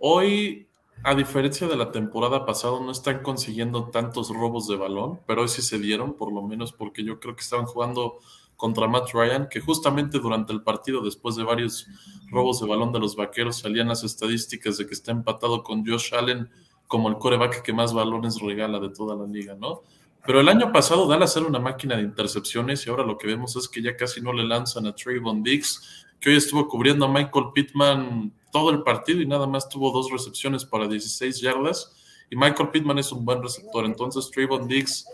Hoy, 0.00 0.66
a 1.04 1.14
diferencia 1.14 1.68
de 1.68 1.76
la 1.76 1.92
temporada 1.92 2.46
pasada, 2.46 2.80
no 2.80 2.90
están 2.90 3.22
consiguiendo 3.22 3.90
tantos 3.90 4.30
robos 4.30 4.66
de 4.66 4.74
balón, 4.74 5.20
pero 5.28 5.42
hoy 5.42 5.48
sí 5.48 5.62
se 5.62 5.78
dieron, 5.78 6.14
por 6.14 6.32
lo 6.32 6.42
menos 6.42 6.72
porque 6.72 7.04
yo 7.04 7.20
creo 7.20 7.36
que 7.36 7.42
estaban 7.42 7.66
jugando 7.66 8.18
contra 8.56 8.88
Matt 8.88 9.12
Ryan, 9.12 9.48
que 9.48 9.60
justamente 9.60 10.18
durante 10.18 10.52
el 10.52 10.64
partido, 10.64 11.00
después 11.00 11.36
de 11.36 11.44
varios 11.44 11.86
robos 12.32 12.60
de 12.60 12.66
balón 12.66 12.90
de 12.90 12.98
los 12.98 13.14
vaqueros, 13.14 13.58
salían 13.58 13.86
las 13.86 14.02
estadísticas 14.02 14.78
de 14.78 14.88
que 14.88 14.94
está 14.94 15.12
empatado 15.12 15.62
con 15.62 15.86
Josh 15.86 16.12
Allen 16.12 16.50
como 16.88 17.08
el 17.08 17.18
coreback 17.18 17.62
que 17.62 17.72
más 17.72 17.94
balones 17.94 18.40
regala 18.40 18.80
de 18.80 18.88
toda 18.88 19.14
la 19.14 19.26
liga, 19.26 19.54
¿no? 19.54 19.82
Pero 20.26 20.40
el 20.40 20.48
año 20.48 20.72
pasado 20.72 21.06
Dallas 21.06 21.36
era 21.36 21.46
una 21.46 21.58
máquina 21.58 21.96
de 21.96 22.02
intercepciones 22.02 22.86
y 22.86 22.90
ahora 22.90 23.04
lo 23.04 23.18
que 23.18 23.26
vemos 23.26 23.56
es 23.56 23.68
que 23.68 23.82
ya 23.82 23.96
casi 23.96 24.20
no 24.20 24.32
le 24.32 24.44
lanzan 24.44 24.86
a 24.86 24.94
Trayvon 24.94 25.42
Diggs, 25.42 26.06
que 26.18 26.30
hoy 26.30 26.36
estuvo 26.36 26.66
cubriendo 26.66 27.04
a 27.04 27.08
Michael 27.08 27.46
Pittman 27.54 28.32
todo 28.50 28.70
el 28.70 28.82
partido 28.82 29.20
y 29.20 29.26
nada 29.26 29.46
más 29.46 29.68
tuvo 29.68 29.90
dos 29.90 30.10
recepciones 30.10 30.64
para 30.64 30.88
16 30.88 31.40
yardas. 31.40 31.92
Y 32.30 32.36
Michael 32.36 32.70
Pittman 32.70 32.98
es 32.98 33.12
un 33.12 33.24
buen 33.24 33.42
receptor, 33.42 33.84
entonces 33.84 34.30
Trayvon 34.30 34.66
Diggs 34.66 35.06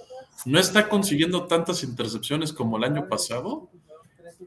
no 0.46 0.58
está 0.60 0.88
consiguiendo 0.88 1.46
tantas 1.46 1.82
intercepciones 1.82 2.52
como 2.52 2.76
el 2.76 2.84
año 2.84 3.08
pasado, 3.08 3.68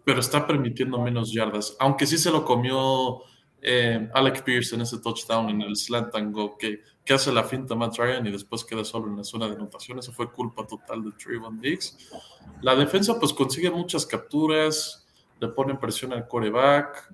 pero 0.05 0.21
está 0.21 0.47
permitiendo 0.47 0.99
menos 0.99 1.31
yardas, 1.33 1.75
aunque 1.79 2.07
sí 2.07 2.17
se 2.17 2.31
lo 2.31 2.45
comió 2.45 3.21
eh, 3.63 4.09
Alec 4.13 4.43
Pierce 4.43 4.75
en 4.75 4.81
ese 4.81 4.99
touchdown 4.99 5.49
en 5.49 5.61
el 5.61 5.75
slant 5.75 6.13
and 6.15 6.33
go 6.33 6.57
que, 6.57 6.81
que 7.03 7.13
hace 7.13 7.31
la 7.31 7.43
finta 7.43 7.75
Matt 7.75 7.97
Ryan 7.97 8.27
y 8.27 8.31
después 8.31 8.63
queda 8.65 8.83
solo 8.83 9.07
en 9.07 9.17
la 9.17 9.23
zona 9.23 9.47
de 9.47 9.55
anotación. 9.55 9.99
Eso 9.99 10.11
fue 10.11 10.31
culpa 10.31 10.67
total 10.67 11.03
de 11.03 11.11
Trayvon 11.11 11.59
Diggs. 11.59 12.11
La 12.61 12.75
defensa 12.75 13.19
pues 13.19 13.33
consigue 13.33 13.71
muchas 13.71 14.05
capturas, 14.05 15.07
le 15.39 15.47
ponen 15.47 15.79
presión 15.79 16.13
al 16.13 16.27
coreback, 16.27 17.13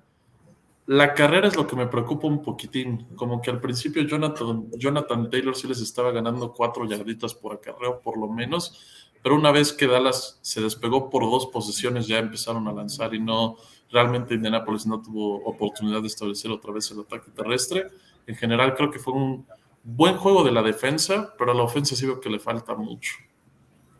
la 0.90 1.14
carrera 1.14 1.46
es 1.46 1.54
lo 1.54 1.68
que 1.68 1.76
me 1.76 1.86
preocupa 1.86 2.26
un 2.26 2.42
poquitín. 2.42 3.06
Como 3.14 3.40
que 3.40 3.48
al 3.48 3.60
principio 3.60 4.02
Jonathan, 4.02 4.68
Jonathan 4.72 5.30
Taylor 5.30 5.54
sí 5.54 5.68
les 5.68 5.80
estaba 5.80 6.10
ganando 6.10 6.52
cuatro 6.52 6.84
yarditas 6.84 7.32
por 7.32 7.52
acarreo, 7.52 8.00
por 8.00 8.18
lo 8.18 8.26
menos. 8.28 9.09
Pero 9.22 9.34
una 9.34 9.52
vez 9.52 9.72
que 9.72 9.86
Dallas 9.86 10.38
se 10.42 10.60
despegó 10.60 11.10
por 11.10 11.22
dos 11.22 11.46
posiciones, 11.46 12.06
ya 12.06 12.18
empezaron 12.18 12.66
a 12.68 12.72
lanzar 12.72 13.14
y 13.14 13.20
no. 13.20 13.56
Realmente 13.90 14.34
Indianapolis 14.34 14.86
no 14.86 15.02
tuvo 15.02 15.44
oportunidad 15.44 16.00
de 16.00 16.06
establecer 16.06 16.50
otra 16.50 16.72
vez 16.72 16.90
el 16.90 17.00
ataque 17.00 17.30
terrestre. 17.30 17.88
En 18.26 18.36
general, 18.36 18.74
creo 18.74 18.90
que 18.90 18.98
fue 18.98 19.12
un 19.12 19.46
buen 19.82 20.16
juego 20.16 20.44
de 20.44 20.52
la 20.52 20.62
defensa, 20.62 21.34
pero 21.38 21.52
a 21.52 21.54
la 21.54 21.62
ofensa 21.62 21.96
sí 21.96 22.06
veo 22.06 22.20
que 22.20 22.30
le 22.30 22.38
falta 22.38 22.74
mucho. 22.74 23.12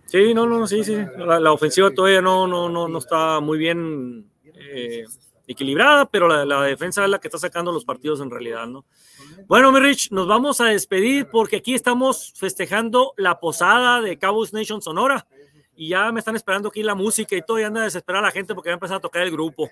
Sí, 0.07 0.35
no, 0.35 0.47
no, 0.47 0.67
sí, 0.67 0.83
sí. 0.83 0.97
La, 1.19 1.53
ofensiva 1.53 1.91
todavía 1.91 2.21
no, 2.21 2.47
no, 2.47 2.69
no, 2.69 2.89
no 2.89 2.99
está 2.99 3.41
muy 3.41 3.59
bien. 3.59 4.27
Eh, 4.45 5.05
equilibrada, 5.53 6.07
pero 6.07 6.29
la, 6.29 6.63
defensa 6.63 7.05
es 7.05 7.11
la 7.11 7.19
que 7.19 7.29
está 7.29 7.39
sacando 7.39 7.73
los 7.73 7.85
partidos 7.85 8.21
en 8.21 8.31
realidad, 8.31 8.67
¿no? 8.67 8.85
Bueno, 9.47 9.73
mi 9.73 9.81
Rich, 9.81 10.13
nos 10.13 10.29
vamos 10.29 10.61
a 10.61 10.67
despedir 10.67 11.29
porque 11.29 11.57
aquí 11.57 11.75
estamos 11.75 12.33
festejando 12.37 13.15
la 13.17 13.41
posada 13.41 14.01
de 14.01 14.17
Cabos 14.17 14.53
Nation 14.53 14.81
Sonora 14.81 15.27
y 15.75 15.89
ya 15.89 16.13
me 16.13 16.21
están 16.21 16.37
esperando 16.37 16.69
aquí 16.69 16.83
la 16.83 16.95
música 16.95 17.35
y 17.35 17.43
todo, 17.43 17.59
y 17.59 17.65
anda 17.65 17.81
a 17.81 17.85
desesperar 17.85 18.23
a 18.23 18.27
la 18.27 18.31
gente 18.31 18.55
porque 18.55 18.71
va 18.71 18.75
a 18.75 18.77
empezar 18.77 18.99
a 18.99 19.01
tocar 19.01 19.23
el 19.23 19.33
grupo. 19.33 19.69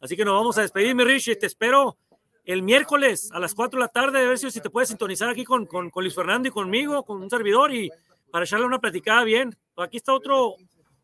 Así 0.00 0.16
que 0.16 0.24
nos 0.24 0.34
vamos 0.34 0.58
a 0.58 0.62
despedir, 0.62 0.94
mi 0.94 1.04
Rich, 1.04 1.28
y 1.28 1.36
te 1.36 1.46
espero 1.46 1.96
el 2.44 2.62
miércoles 2.62 3.30
a 3.32 3.40
las 3.40 3.54
4 3.54 3.78
de 3.78 3.84
la 3.86 3.88
tarde, 3.88 4.20
a 4.20 4.28
ver 4.28 4.38
si, 4.38 4.60
te 4.60 4.70
puedes 4.70 4.90
sintonizar 4.90 5.30
aquí 5.30 5.44
con, 5.44 5.64
con, 5.64 5.90
Luis 5.94 6.14
Fernando 6.14 6.48
y 6.48 6.50
conmigo, 6.50 7.04
con 7.04 7.22
un 7.22 7.30
servidor, 7.30 7.74
y 7.74 7.90
para 8.30 8.44
echarle 8.44 8.66
una 8.66 8.80
platicada 8.80 9.24
bien. 9.24 9.56
Aquí 9.78 9.96
está 9.96 10.12
otro, 10.12 10.56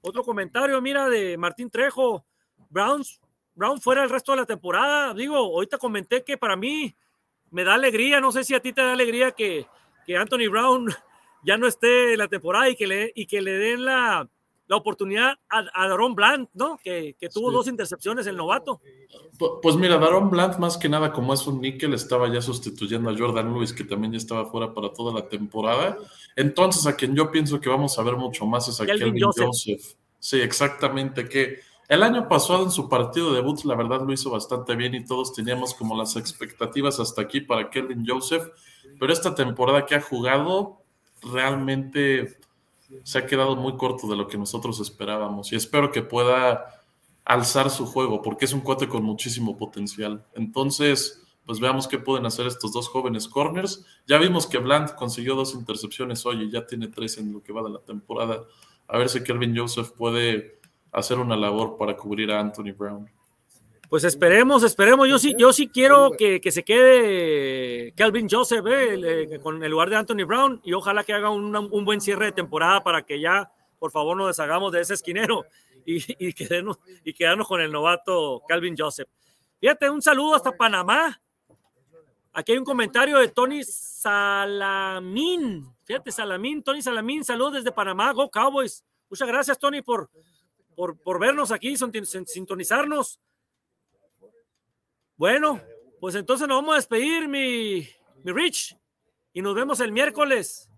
otro 0.02 0.22
comentario, 0.22 0.80
mira, 0.82 1.08
de 1.08 1.38
Martín 1.38 1.70
Trejo. 1.70 2.26
Browns 2.68 3.21
Brown 3.54 3.80
fuera 3.80 4.02
el 4.04 4.10
resto 4.10 4.32
de 4.32 4.38
la 4.38 4.46
temporada. 4.46 5.14
Digo, 5.14 5.36
ahorita 5.36 5.78
comenté 5.78 6.24
que 6.24 6.36
para 6.38 6.56
mí 6.56 6.94
me 7.50 7.64
da 7.64 7.74
alegría, 7.74 8.20
no 8.20 8.32
sé 8.32 8.44
si 8.44 8.54
a 8.54 8.60
ti 8.60 8.72
te 8.72 8.82
da 8.82 8.92
alegría 8.92 9.32
que, 9.32 9.66
que 10.06 10.16
Anthony 10.16 10.48
Brown 10.50 10.86
ya 11.44 11.56
no 11.58 11.66
esté 11.66 12.12
en 12.12 12.18
la 12.18 12.28
temporada 12.28 12.68
y 12.70 12.76
que 12.76 12.86
le, 12.86 13.12
y 13.14 13.26
que 13.26 13.42
le 13.42 13.52
den 13.52 13.84
la, 13.84 14.26
la 14.68 14.76
oportunidad 14.76 15.34
a, 15.50 15.64
a 15.74 15.88
Daron 15.88 16.14
Bland, 16.14 16.48
¿no? 16.54 16.78
Que, 16.82 17.14
que 17.20 17.28
tuvo 17.28 17.50
Sí. 17.50 17.54
dos 17.56 17.68
intercepciones 17.68 18.26
el 18.26 18.36
novato. 18.36 18.80
Pu- 19.38 19.58
Pues 19.60 19.76
mira, 19.76 19.98
Daron 19.98 20.30
Bland, 20.30 20.58
más 20.58 20.78
que 20.78 20.88
nada, 20.88 21.12
como 21.12 21.34
es 21.34 21.46
un 21.46 21.60
níquel, 21.60 21.92
estaba 21.92 22.32
ya 22.32 22.40
sustituyendo 22.40 23.10
a 23.10 23.16
Jordan 23.18 23.52
Lewis, 23.52 23.72
que 23.74 23.84
también 23.84 24.12
ya 24.12 24.18
estaba 24.18 24.46
fuera 24.46 24.72
para 24.72 24.92
toda 24.92 25.12
la 25.12 25.28
temporada. 25.28 25.98
Entonces, 26.36 26.86
a 26.86 26.96
quien 26.96 27.14
yo 27.14 27.30
pienso 27.30 27.60
que 27.60 27.68
vamos 27.68 27.98
a 27.98 28.02
ver 28.02 28.16
mucho 28.16 28.46
más 28.46 28.66
es 28.68 28.80
a 28.80 28.86
Kelvin 28.86 29.04
Kelvin 29.08 29.22
Joseph. 29.24 29.46
Joseph. 29.46 29.94
Sí, 30.18 30.40
exactamente. 30.40 31.28
Que 31.28 31.60
el 31.92 32.02
año 32.02 32.26
pasado 32.26 32.64
en 32.64 32.70
su 32.70 32.88
partido 32.88 33.30
de 33.30 33.42
debut, 33.42 33.62
la 33.64 33.74
verdad 33.74 34.00
lo 34.00 34.14
hizo 34.14 34.30
bastante 34.30 34.74
bien 34.76 34.94
y 34.94 35.04
todos 35.04 35.34
teníamos 35.34 35.74
como 35.74 35.94
las 35.94 36.16
expectativas 36.16 36.98
hasta 36.98 37.20
aquí 37.20 37.42
para 37.42 37.68
Kelvin 37.68 38.06
Joseph. 38.06 38.48
Pero 38.98 39.12
esta 39.12 39.34
temporada 39.34 39.84
que 39.84 39.94
ha 39.94 40.00
jugado, 40.00 40.78
realmente 41.20 42.38
se 43.02 43.18
ha 43.18 43.26
quedado 43.26 43.56
muy 43.56 43.76
corto 43.76 44.08
de 44.08 44.16
lo 44.16 44.26
que 44.26 44.38
nosotros 44.38 44.80
esperábamos. 44.80 45.52
Y 45.52 45.56
espero 45.56 45.92
que 45.92 46.00
pueda 46.00 46.64
alzar 47.26 47.68
su 47.68 47.84
juego, 47.84 48.22
porque 48.22 48.46
es 48.46 48.54
un 48.54 48.62
cuate 48.62 48.88
con 48.88 49.04
muchísimo 49.04 49.58
potencial. 49.58 50.24
Entonces, 50.32 51.22
pues 51.44 51.60
veamos 51.60 51.88
qué 51.88 51.98
pueden 51.98 52.24
hacer 52.24 52.46
estos 52.46 52.72
dos 52.72 52.88
jóvenes 52.88 53.28
corners. 53.28 53.84
Ya 54.06 54.16
vimos 54.16 54.46
que 54.46 54.56
Bland 54.56 54.94
consiguió 54.94 55.34
dos 55.34 55.52
intercepciones 55.52 56.24
hoy 56.24 56.44
y 56.44 56.50
ya 56.50 56.66
tiene 56.66 56.88
tres 56.88 57.18
en 57.18 57.34
lo 57.34 57.42
que 57.42 57.52
va 57.52 57.62
de 57.62 57.68
la 57.68 57.80
temporada. 57.80 58.44
A 58.88 58.96
ver 58.96 59.10
si 59.10 59.22
Kelvin 59.22 59.54
Joseph 59.54 59.90
puede 59.90 60.61
hacer 60.92 61.18
una 61.18 61.36
labor 61.36 61.76
para 61.76 61.96
cubrir 61.96 62.30
a 62.30 62.38
Anthony 62.40 62.72
Brown. 62.76 63.10
Pues 63.88 64.04
esperemos, 64.04 64.62
esperemos. 64.62 65.08
Yo 65.08 65.18
sí, 65.18 65.34
yo 65.36 65.52
sí 65.52 65.68
quiero 65.68 66.12
que, 66.16 66.40
que 66.40 66.50
se 66.50 66.62
quede 66.64 67.92
Calvin 67.94 68.26
Joseph 68.30 68.64
eh, 68.66 68.94
el, 68.94 69.04
eh, 69.04 69.40
con 69.40 69.62
el 69.62 69.70
lugar 69.70 69.90
de 69.90 69.96
Anthony 69.96 70.24
Brown 70.26 70.60
y 70.64 70.72
ojalá 70.72 71.04
que 71.04 71.12
haga 71.12 71.28
una- 71.30 71.60
un 71.60 71.84
buen 71.84 72.00
cierre 72.00 72.26
de 72.26 72.32
temporada 72.32 72.82
para 72.82 73.02
que 73.02 73.20
ya, 73.20 73.50
por 73.78 73.90
favor, 73.90 74.16
nos 74.16 74.28
deshagamos 74.28 74.72
de 74.72 74.80
ese 74.80 74.94
esquinero 74.94 75.44
y, 75.86 76.26
y, 76.26 76.32
quedarnos, 76.32 76.78
y 77.04 77.12
quedarnos 77.12 77.46
con 77.46 77.60
el 77.60 77.70
novato 77.70 78.42
Calvin 78.48 78.74
Joseph. 78.78 79.08
Fíjate, 79.60 79.90
un 79.90 80.00
saludo 80.00 80.34
hasta 80.36 80.52
Panamá. 80.52 81.20
Aquí 82.32 82.52
hay 82.52 82.58
un 82.58 82.64
comentario 82.64 83.18
de 83.18 83.28
Tony 83.28 83.62
Salamín. 84.62 85.66
Fíjate, 85.84 86.10
Salamín, 86.12 86.62
Tony 86.62 86.80
Salamín, 86.80 87.24
saludos 87.24 87.54
desde 87.54 87.72
Panamá, 87.72 88.10
Go 88.12 88.30
Cowboys. 88.30 88.82
Muchas 89.10 89.28
gracias, 89.28 89.58
Tony, 89.58 89.82
por, 89.82 90.08
por, 90.76 90.96
por 91.00 91.18
vernos 91.20 91.50
aquí, 91.50 91.76
sinton- 91.76 92.26
sintonizarnos. 92.26 93.20
Bueno, 95.16 95.60
pues 96.00 96.14
entonces 96.14 96.48
nos 96.48 96.58
vamos 96.58 96.72
a 96.72 96.76
despedir, 96.76 97.28
mi, 97.28 97.86
mi 98.24 98.32
Rich, 98.32 98.76
y 99.32 99.42
nos 99.42 99.54
vemos 99.54 99.80
el 99.80 99.92
miércoles 99.92 100.68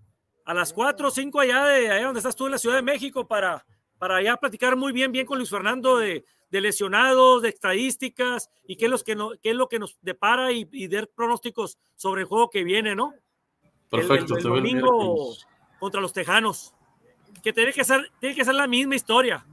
a 0.44 0.52
las 0.54 0.72
4 0.72 1.08
o 1.08 1.10
5 1.10 1.40
allá 1.40 1.64
de 1.66 1.90
allá 1.90 2.04
donde 2.06 2.18
estás 2.20 2.36
tú 2.36 2.46
en 2.46 2.52
la 2.52 2.58
Ciudad 2.58 2.76
de 2.76 2.82
México 2.82 3.26
para, 3.26 3.64
para 3.98 4.20
ya 4.22 4.36
platicar 4.36 4.76
muy 4.76 4.92
bien, 4.92 5.12
bien 5.12 5.24
con 5.26 5.38
Luis 5.38 5.48
Fernando 5.50 5.96
de, 5.96 6.24
de 6.50 6.60
lesionados, 6.60 7.40
de 7.42 7.48
estadísticas 7.48 8.50
y 8.66 8.76
qué 8.76 8.84
es, 8.86 8.90
los 8.90 9.02
que 9.02 9.16
no, 9.16 9.30
qué 9.42 9.50
es 9.50 9.56
lo 9.56 9.68
que 9.68 9.78
nos 9.78 9.96
depara 10.02 10.52
y, 10.52 10.68
y 10.72 10.88
dar 10.88 11.08
pronósticos 11.08 11.78
sobre 11.96 12.22
el 12.22 12.26
juego 12.28 12.50
que 12.50 12.64
viene, 12.64 12.94
¿no? 12.94 13.14
El- 13.92 14.00
el- 14.02 14.08
Perfecto, 14.08 14.36
el 14.36 14.42
veo 14.44 14.54
el 14.56 14.62
domingo 14.62 15.36
contra 15.80 16.00
los 16.00 16.12
Tejanos. 16.12 16.74
Que 17.42 17.52
tiene 17.52 17.72
que 17.72 17.84
ser, 17.84 18.10
tiene 18.20 18.34
que 18.34 18.44
ser 18.44 18.54
la 18.54 18.66
misma 18.66 18.94
historia. 18.96 19.46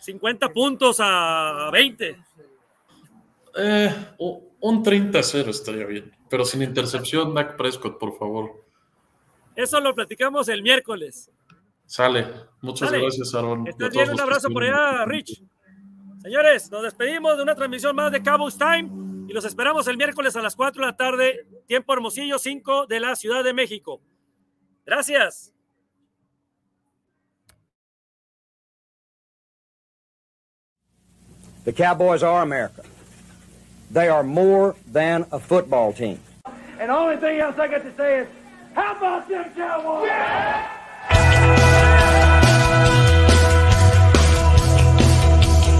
50 0.00 0.52
puntos 0.52 0.96
a 1.00 1.70
20. 1.72 2.16
Eh, 3.56 3.94
un 4.18 4.84
30-0 4.84 5.48
estaría 5.48 5.86
bien, 5.86 6.12
pero 6.28 6.44
sin 6.44 6.62
intercepción, 6.62 7.34
Dak 7.34 7.56
Prescott, 7.56 7.98
por 7.98 8.16
favor. 8.16 8.64
Eso 9.56 9.80
lo 9.80 9.94
platicamos 9.94 10.48
el 10.48 10.62
miércoles. 10.62 11.30
Sale. 11.86 12.26
Muchas 12.60 12.88
Sale. 12.88 13.02
gracias, 13.02 13.34
Aaron. 13.34 13.66
Estás 13.66 13.90
bien, 13.90 14.10
un 14.10 14.20
abrazo 14.20 14.48
por 14.50 14.62
allá, 14.62 15.04
Rich. 15.06 15.42
Señores, 16.22 16.70
nos 16.70 16.82
despedimos 16.82 17.36
de 17.36 17.42
una 17.42 17.54
transmisión 17.54 17.96
más 17.96 18.12
de 18.12 18.22
Cowboys 18.22 18.56
Time 18.56 19.26
y 19.28 19.32
los 19.32 19.44
esperamos 19.44 19.88
el 19.88 19.96
miércoles 19.96 20.36
a 20.36 20.42
las 20.42 20.54
4 20.54 20.80
de 20.80 20.86
la 20.86 20.96
tarde, 20.96 21.46
tiempo 21.66 21.92
Hermosillo 21.92 22.38
5 22.38 22.86
de 22.86 23.00
la 23.00 23.16
Ciudad 23.16 23.42
de 23.42 23.54
México. 23.54 24.00
Gracias. 24.84 25.52
The 31.64 31.72
Cowboys 31.72 32.22
are 32.22 32.42
America. 32.42 32.82
They 33.90 34.08
are 34.08 34.22
more 34.22 34.76
than 34.86 35.26
a 35.30 35.38
football 35.38 35.92
team. 35.92 36.20
And 36.78 36.88
the 36.88 36.94
only 36.94 37.16
thing 37.18 37.38
else 37.40 37.58
I 37.58 37.68
got 37.68 37.82
to 37.82 37.94
say 37.96 38.20
is, 38.20 38.28
how 38.74 38.96
about 38.96 39.28
them 39.28 39.52
Cowboys? 39.54 40.06
Yeah! 40.06 40.76